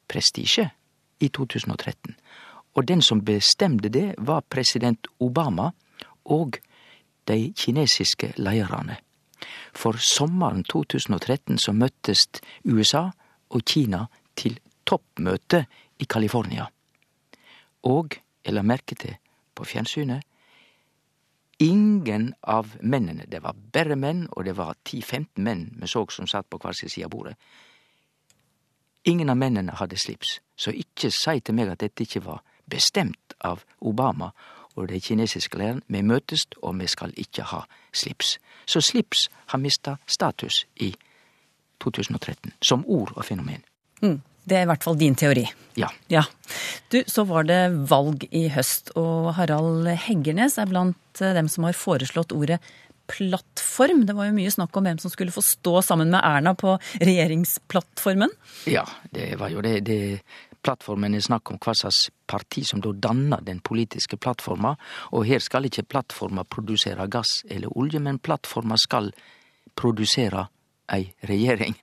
prestisje 0.07 0.69
i 1.23 1.29
2013. 1.33 2.13
Og 2.73 2.87
den 2.87 3.01
som 3.01 3.21
bestemte 3.25 3.89
det, 3.89 4.15
var 4.17 4.45
president 4.49 5.07
Obama 5.19 5.71
og 6.25 6.57
de 7.27 7.53
kinesiske 7.57 8.33
lederne. 8.37 8.97
For 9.73 9.97
sommeren 9.99 10.63
2013 10.63 11.57
så 11.57 11.73
møttes 11.73 12.27
USA 12.65 13.09
og 13.49 13.61
Kina 13.65 14.05
til 14.35 14.59
toppmøte 14.85 15.65
i 15.99 16.05
California. 16.05 16.65
Og 17.83 18.15
la 18.45 18.61
merke 18.61 18.95
til 18.95 19.17
på 19.55 19.65
fjernsynet 19.67 20.23
ingen 21.63 22.33
av 22.41 22.75
mennene, 22.81 23.25
det 23.27 23.39
var 23.43 23.55
bare 23.55 23.95
menn, 23.95 24.25
og 24.31 24.45
det 24.47 24.55
var 24.57 24.75
10-15 24.83 25.43
menn 25.45 25.67
vi 25.79 25.87
så 25.87 26.03
som 26.11 26.27
satt 26.27 26.49
på 26.49 26.59
hver 26.59 26.75
sin 26.75 26.91
side 26.91 27.07
av 27.07 27.13
bordet, 27.13 27.35
ingen 29.07 29.29
av 29.29 29.37
mennene 29.37 29.75
hadde 29.79 29.99
slips. 29.99 30.39
Så 30.55 30.73
ikke 30.75 31.11
si 31.11 31.39
til 31.39 31.55
meg 31.55 31.71
at 31.71 31.83
dette 31.83 32.05
ikke 32.05 32.23
var 32.25 32.41
bestemt 32.69 33.35
av 33.41 33.63
Obama 33.81 34.31
og 34.75 34.87
den 34.89 35.01
kinesiske 35.01 35.57
lærerne. 35.59 35.81
Vi 35.87 36.01
møtes, 36.01 36.47
og 36.61 36.79
vi 36.79 36.87
skal 36.89 37.13
ikke 37.19 37.43
ha 37.51 37.63
slips. 37.93 38.37
Så 38.65 38.81
slips 38.81 39.27
har 39.53 39.59
mista 39.61 39.97
status 40.07 40.63
i 40.81 40.93
2013, 41.83 42.53
som 42.63 42.85
ord 42.87 43.11
og 43.15 43.25
fenomen. 43.27 43.63
Mm, 44.01 44.21
Det 44.43 44.57
er 44.57 44.65
i 44.65 44.67
hvert 44.67 44.83
fall 44.83 44.97
din 44.99 45.15
teori. 45.15 45.45
Ja. 45.79 45.87
Ja. 46.11 46.23
Du, 46.91 46.97
så 47.07 47.23
var 47.23 47.45
det 47.47 47.61
valg 47.89 48.25
i 48.31 48.49
høst, 48.51 48.91
og 48.99 49.33
Harald 49.37 49.87
Heggernes 49.87 50.57
er 50.59 50.67
blant 50.67 51.21
eh, 51.21 51.31
dem 51.37 51.47
som 51.47 51.63
har 51.63 51.77
foreslått 51.77 52.33
ordet 52.35 52.59
plattform. 53.07 54.05
Det 54.07 54.15
var 54.15 54.27
jo 54.27 54.35
mye 54.35 54.51
snakk 54.51 54.75
om 54.75 54.83
hvem 54.87 54.99
som 54.99 55.11
skulle 55.13 55.31
få 55.31 55.43
stå 55.43 55.81
sammen 55.81 56.11
med 56.11 56.19
Erna 56.23 56.53
på 56.59 56.75
regjeringsplattformen. 57.03 58.31
Ja, 58.67 58.83
det 59.15 59.35
var 59.39 59.51
jo 59.53 59.63
det. 59.63 59.79
det 59.87 59.99
plattformen 60.63 61.15
er 61.15 61.23
snakk 61.23 61.51
om 61.51 61.59
hva 61.61 61.75
slags 61.77 62.07
parti 62.29 62.63
som 62.67 62.81
da 62.83 62.93
danner 62.95 63.43
den 63.45 63.59
politiske 63.59 64.17
plattforma. 64.17 64.75
Og 65.11 65.27
her 65.27 65.43
skal 65.43 65.67
ikke 65.69 65.85
plattforma 65.95 66.45
produsere 66.47 67.07
gass 67.11 67.41
eller 67.49 67.73
olje, 67.77 68.01
men 68.03 68.21
plattforma 68.23 68.77
skal 68.81 69.11
produsere 69.75 70.47
ei 70.93 71.09
regjering. 71.29 71.75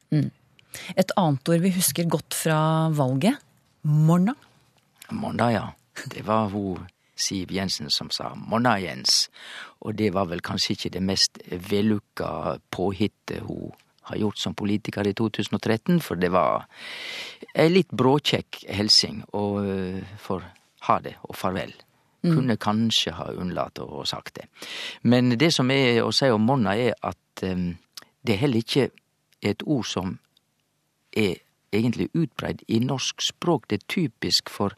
Et 0.96 1.12
annet 1.18 1.50
ord 1.50 1.64
vi 1.64 1.74
husker 1.74 2.08
godt 2.10 2.36
fra 2.36 2.88
valget. 2.94 3.40
Morna. 3.82 4.34
Morna, 5.10 5.50
ja. 5.52 5.66
Det 6.06 6.22
var 6.26 6.48
hun 6.52 6.86
Siv 7.20 7.52
Jensen 7.52 7.90
som 7.90 8.10
sa 8.10 8.34
'Morna, 8.34 8.78
Jens'. 8.78 9.28
Og 9.80 9.98
det 9.98 10.14
var 10.14 10.24
vel 10.24 10.40
kanskje 10.40 10.72
ikke 10.72 10.90
det 10.90 11.02
mest 11.02 11.38
vellukka 11.50 12.58
påhittet 12.70 13.42
hun 13.42 13.72
har 14.08 14.16
gjort 14.16 14.38
som 14.38 14.54
politiker 14.54 15.06
i 15.06 15.14
2013, 15.14 16.00
for 16.00 16.20
det 16.20 16.32
var 16.32 16.66
ei 17.54 17.68
litt 17.70 17.92
bråkjekk 17.92 18.64
helsing 18.68 19.22
og 19.36 19.60
øh, 19.64 20.00
for 20.18 20.46
ha 20.88 20.98
det 21.04 21.16
og 21.22 21.36
farvel. 21.36 21.72
Kunne 22.20 22.58
kanskje 22.60 23.14
ha 23.16 23.30
unnlatt 23.32 23.80
å 23.80 23.86
ha 23.94 24.02
sagt 24.08 24.34
det. 24.36 24.48
Men 25.08 25.38
det 25.40 25.54
som 25.54 25.70
er 25.72 26.02
å 26.04 26.10
si 26.12 26.28
om 26.28 26.42
Monna, 26.44 26.74
er 26.76 26.92
at 27.00 27.44
um, 27.48 27.70
det 28.20 28.36
heller 28.42 28.60
ikke 28.60 28.90
er 29.40 29.54
et 29.54 29.64
ord 29.64 29.88
som 29.88 30.18
er 31.16 31.40
egentlig 31.72 32.10
utbreid 32.12 32.60
i 32.68 32.82
norsk 32.84 33.24
språk. 33.24 33.70
Det 33.70 33.80
er 33.80 33.88
typisk 33.88 34.52
for 34.52 34.76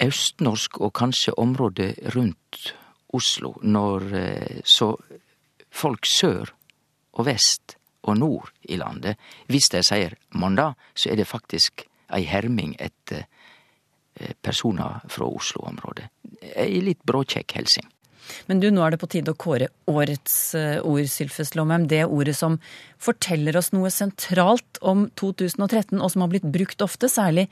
østnorsk 0.00 0.80
og 0.80 0.92
kanskje 0.96 1.38
området 1.40 1.94
rundt 2.14 2.74
Oslo, 3.16 3.56
når 3.62 4.04
eh, 4.14 4.60
så 4.64 4.92
folk 5.70 6.06
sør 6.06 6.52
og 7.18 7.26
vest 7.26 7.79
og 8.02 8.18
nord 8.18 8.50
i 8.62 8.78
landet, 8.80 9.20
hvis 9.50 9.70
de 9.74 9.82
sier 9.84 10.16
Monda, 10.32 10.72
så 10.94 11.12
er 11.12 11.20
det 11.20 11.28
faktisk 11.28 11.84
ei 12.10 12.24
herming 12.26 12.74
etter 12.80 13.24
eh, 13.24 14.34
personer 14.42 15.02
fra 15.08 15.28
Oslo-området. 15.28 16.08
Ei 16.56 16.80
litt 16.84 17.02
bråkjekk 17.06 17.58
helsing. 17.58 17.88
Men 18.46 18.60
du, 18.62 18.68
nå 18.70 18.82
er 18.84 18.94
det 18.94 19.00
på 19.02 19.08
tide 19.10 19.32
å 19.32 19.38
kåre 19.38 19.70
årets 19.90 20.54
eh, 20.58 20.78
ord, 20.86 21.06
Sylfest 21.10 21.56
Lomheim. 21.58 21.88
Det 21.90 22.04
ordet 22.06 22.36
som 22.38 22.58
forteller 23.02 23.58
oss 23.58 23.72
noe 23.74 23.90
sentralt 23.94 24.80
om 24.80 25.08
2013, 25.20 25.98
og 25.98 26.12
som 26.12 26.24
har 26.24 26.32
blitt 26.32 26.48
brukt 26.48 26.84
ofte, 26.84 27.10
særlig 27.10 27.48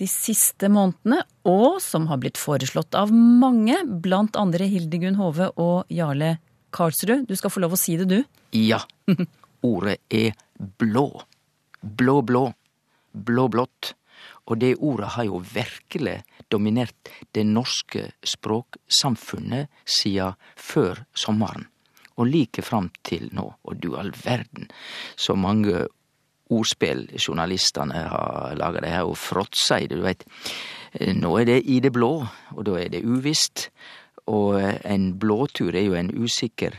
de 0.00 0.08
siste 0.10 0.66
månedene, 0.72 1.20
og 1.46 1.78
som 1.82 2.08
har 2.10 2.18
blitt 2.22 2.40
foreslått 2.40 2.96
av 2.98 3.12
mange, 3.14 3.76
blant 3.86 4.34
andre 4.40 4.66
Hildegunn 4.70 5.20
Hove 5.20 5.52
og 5.60 5.92
Jarle 5.92 6.36
Karlsrud. 6.74 7.28
Du 7.28 7.36
skal 7.38 7.52
få 7.54 7.62
lov 7.62 7.76
å 7.76 7.78
si 7.78 7.94
det, 8.00 8.08
du. 8.10 8.18
Ja, 8.58 8.82
ordet 9.64 9.98
er 10.12 10.34
blå. 10.78 11.08
Blå-blå. 11.80 12.46
Blå-blått. 13.12 13.94
Og 14.44 14.60
det 14.60 14.76
ordet 14.76 15.14
har 15.16 15.28
jo 15.28 15.40
virkelig 15.40 16.18
dominert 16.52 17.10
det 17.32 17.46
norske 17.48 18.10
språksamfunnet 18.24 19.72
siden 19.88 20.36
før 20.56 21.04
sommeren. 21.16 21.68
Og 22.14 22.28
like 22.30 22.62
fram 22.62 22.90
til 23.02 23.30
nå. 23.34 23.48
Og 23.64 23.80
du 23.82 23.94
all 23.98 24.12
verden, 24.24 24.68
så 25.16 25.34
mange 25.34 25.86
ordspill 26.52 27.08
journalistene 27.18 28.04
har 28.12 28.54
laga. 28.60 28.84
De 28.84 28.92
har 28.92 29.08
jo 29.08 29.16
fråtsa 29.18 29.80
i 29.80 29.88
det, 29.88 29.98
du 29.98 30.04
veit. 30.04 30.24
Nå 31.18 31.32
er 31.40 31.48
det 31.48 31.60
i 31.64 31.80
det 31.82 31.90
blå, 31.94 32.12
og 32.54 32.64
da 32.68 32.78
er 32.78 32.92
det 32.92 33.04
uvisst. 33.04 33.68
Og 34.30 34.60
en 34.60 35.12
blåtur 35.20 35.74
er 35.74 35.88
jo 35.88 35.96
en 35.98 36.12
usikker 36.14 36.76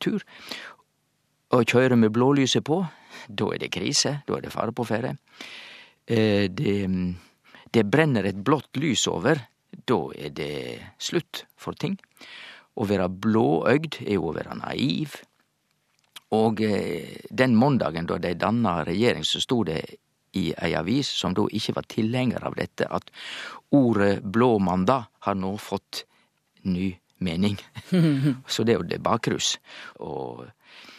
tur. 0.00 0.24
Å 1.50 1.64
kjøre 1.66 1.96
med 1.98 2.12
blålyset 2.14 2.62
på, 2.66 2.78
da 3.26 3.48
er 3.54 3.58
det 3.64 3.72
krise, 3.74 4.20
da 4.26 4.36
er 4.36 4.44
det 4.44 4.52
fare 4.54 4.74
på 4.74 4.86
ferde. 4.86 5.16
Eh, 6.06 6.46
Det, 6.48 6.76
det 7.72 7.84
brenner 7.90 8.24
et 8.24 8.38
blått 8.38 8.76
lys 8.76 9.06
over, 9.10 9.40
da 9.86 9.98
er 10.14 10.30
det 10.30 10.78
slutt 10.98 11.44
for 11.56 11.74
ting. 11.74 11.98
Å 12.74 12.86
være 12.86 13.08
blåøgd 13.08 14.00
er 14.06 14.14
jo 14.14 14.30
å 14.30 14.36
være 14.36 14.56
naiv. 14.62 15.16
Og 16.38 16.62
eh, 16.62 17.18
den 17.30 17.56
måndagen 17.58 18.06
da 18.06 18.18
de 18.18 18.34
danna 18.38 18.84
regjering, 18.86 19.26
så 19.26 19.42
sto 19.42 19.64
det 19.66 19.80
i 20.38 20.52
ei 20.54 20.74
avis 20.78 21.10
som 21.10 21.34
da 21.34 21.48
ikke 21.50 21.74
var 21.74 21.88
tilhenger 21.90 22.44
av 22.46 22.54
dette, 22.54 22.86
at 22.86 23.10
ordet 23.74 24.20
blåmandag 24.22 25.08
har 25.26 25.34
nå 25.34 25.56
fått 25.58 26.04
ny 26.62 26.92
mening. 27.18 27.58
så 28.46 28.62
det 28.62 28.74
er 28.74 28.78
jo 28.78 28.86
det 28.86 29.02
bakrus. 29.02 29.56
Og 29.98 30.46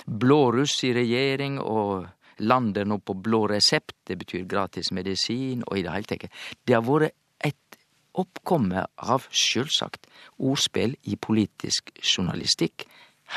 blåruss 0.05 0.83
i 0.87 0.93
regjering 0.95 1.59
og 1.61 2.07
landet 2.41 2.87
nå 2.89 2.97
på 3.05 3.15
blå 3.21 3.45
resept, 3.51 3.95
det 4.07 4.17
betyr 4.21 4.47
gratis 4.49 4.91
medisin, 4.95 5.63
og 5.67 5.77
i 5.77 5.85
det 5.85 5.93
hele 5.93 6.09
tatt. 6.09 6.41
Det 6.65 6.77
har 6.77 6.85
vært 6.85 7.13
et 7.45 7.77
oppkomme 8.17 8.85
av 8.97 9.27
sjølsagt, 9.29 10.09
ordspill 10.41 10.97
i 11.07 11.17
politisk 11.21 11.93
journalistikk 12.01 12.87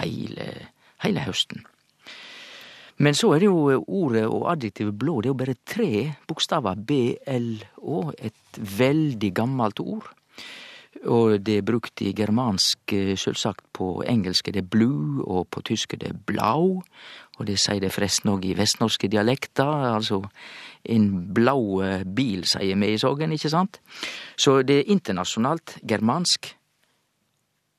heile, 0.00 0.48
heile 1.04 1.28
høsten. 1.28 1.64
Men 3.02 3.16
så 3.18 3.32
er 3.34 3.42
det 3.42 3.48
jo 3.48 3.80
ordet 3.82 4.22
og 4.28 4.46
adjektivet 4.52 4.94
blå, 4.98 5.18
det 5.20 5.28
er 5.28 5.32
jo 5.32 5.40
bare 5.40 5.56
tre 5.66 5.90
bokstaver, 6.30 6.78
B-L-Å, 6.78 8.02
et 8.22 8.60
veldig 8.78 9.30
gammelt 9.34 9.82
ord. 9.82 10.06
Og 11.02 11.40
det 11.44 11.58
er 11.58 11.66
brukt 11.66 12.00
i 12.00 12.12
germansk, 12.16 12.92
eh, 12.92 13.16
sjølvsagt. 13.16 13.66
På 13.72 14.02
engelsk 14.06 14.48
er 14.48 14.52
det 14.52 14.70
blue, 14.70 15.22
og 15.26 15.48
på 15.48 15.60
tysk 15.60 15.94
er 15.94 15.98
det 15.98 16.26
blau. 16.26 16.82
Og 17.38 17.46
det 17.46 17.58
sier 17.58 17.80
det 17.80 17.92
forresten 17.92 18.30
òg 18.30 18.44
i 18.44 18.54
vestnorske 18.54 19.08
dialekter. 19.08 19.94
Altså 19.94 20.22
en 20.84 21.34
blau 21.34 21.82
eh, 21.82 22.04
bil, 22.04 22.44
sier 22.44 22.76
vi 22.76 22.92
i 22.92 22.98
Sogn, 22.98 23.32
ikke 23.32 23.50
sant? 23.50 23.80
Så 24.36 24.62
det 24.62 24.78
er 24.78 24.92
internasjonalt 24.92 25.78
germansk. 25.86 26.54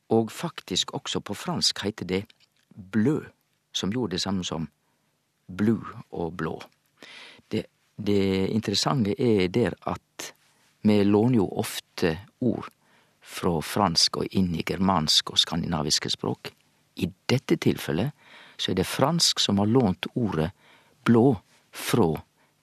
Og 0.10 0.32
faktisk 0.32 0.94
også 0.94 1.20
på 1.20 1.34
fransk 1.34 1.80
heter 1.82 2.06
det 2.06 2.26
blø, 2.92 3.22
som 3.74 3.92
gjorde 3.92 4.12
det 4.12 4.22
samme 4.22 4.44
som 4.44 4.68
blue 5.48 5.86
og 6.12 6.38
blå. 6.38 6.60
Det, 7.52 7.66
det 7.98 8.50
interessante 8.50 9.16
er 9.18 9.48
der 9.48 9.74
at 9.88 10.34
vi 10.86 11.04
låner 11.04 11.36
jo 11.36 11.50
ofte 11.58 12.20
ord 12.42 12.70
fra 13.26 13.58
fransk 13.66 14.22
og 14.22 14.38
inn 14.38 14.54
i 14.56 14.64
germansk 14.68 15.34
og 15.34 15.42
skandinaviske 15.42 16.12
språk. 16.14 16.52
I 17.02 17.10
dette 17.28 17.58
tilfellet 17.62 18.14
så 18.56 18.72
er 18.72 18.80
det 18.80 18.88
fransk 18.88 19.42
som 19.44 19.60
har 19.60 19.72
lånt 19.72 20.08
ordet 20.16 20.52
blå 21.06 21.34
fra 21.76 22.12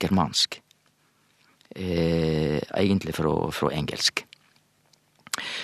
germansk. 0.01 0.61
Eh, 1.77 2.61
egentlig 2.77 3.15
fra, 3.17 3.33
fra 3.51 3.73
engelsk. 3.73 4.25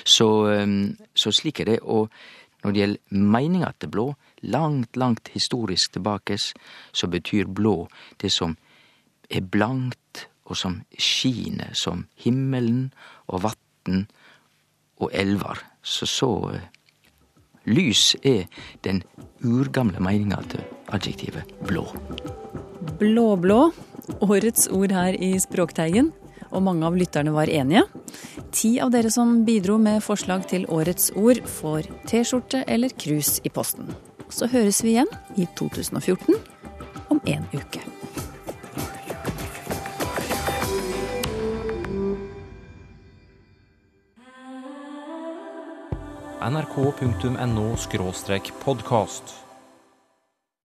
Så, 0.05 0.29
ehm, 0.49 0.97
så, 1.15 1.33
slik 1.33 1.61
er 1.61 1.65
det. 1.65 1.79
Og 1.83 2.09
når 2.65 2.73
det 2.73 2.81
gjelder 2.81 3.01
meninga 3.11 3.73
til 3.79 3.91
blå, 3.93 4.07
langt, 4.43 4.97
langt 4.97 5.29
historisk 5.29 5.93
tilbake, 5.93 6.39
så 6.93 7.07
betyr 7.07 7.47
blå 7.47 7.89
det 8.21 8.33
som 8.33 8.57
er 9.31 9.45
blankt, 9.45 10.29
og 10.49 10.57
som 10.57 10.81
skiner 10.97 11.75
som 11.77 12.07
himmelen 12.17 12.93
og 13.29 13.43
vatn 13.45 14.07
og 14.99 15.13
elver. 15.13 15.61
Så 15.83 16.07
så 16.07 16.31
eh, 16.55 16.67
lys 17.69 18.15
er 18.23 18.47
den 18.87 19.03
urgamle 19.45 20.01
meninga 20.03 20.41
til 20.51 20.65
adjektivet 20.93 21.53
blå. 21.69 21.85
Blåblå, 22.99 23.61
årets 24.25 24.69
ord 24.73 24.95
her 24.95 25.15
i 25.15 25.37
Språkteigen, 25.43 26.13
og 26.49 26.65
mange 26.65 26.87
av 26.89 26.97
lytterne 26.97 27.35
var 27.35 27.51
enige. 27.53 27.85
Ti 28.57 28.79
av 28.81 28.93
dere 28.95 29.13
som 29.13 29.43
bidro 29.45 29.77
med 29.83 30.03
forslag 30.05 30.47
til 30.49 30.65
årets 30.73 31.13
ord, 31.17 31.43
får 31.45 31.91
T-skjorte 32.09 32.65
eller 32.67 32.95
krus 32.97 33.37
i 33.45 33.53
posten. 33.53 33.93
Så 34.33 34.49
høres 34.53 34.83
vi 34.85 34.97
igjen 34.97 35.13
i 35.37 35.47
2014 35.61 36.35
om 37.13 37.23
en 37.29 37.49
uke. 37.55 37.98
nrk.no 46.41 47.77
podkast. 48.53 49.48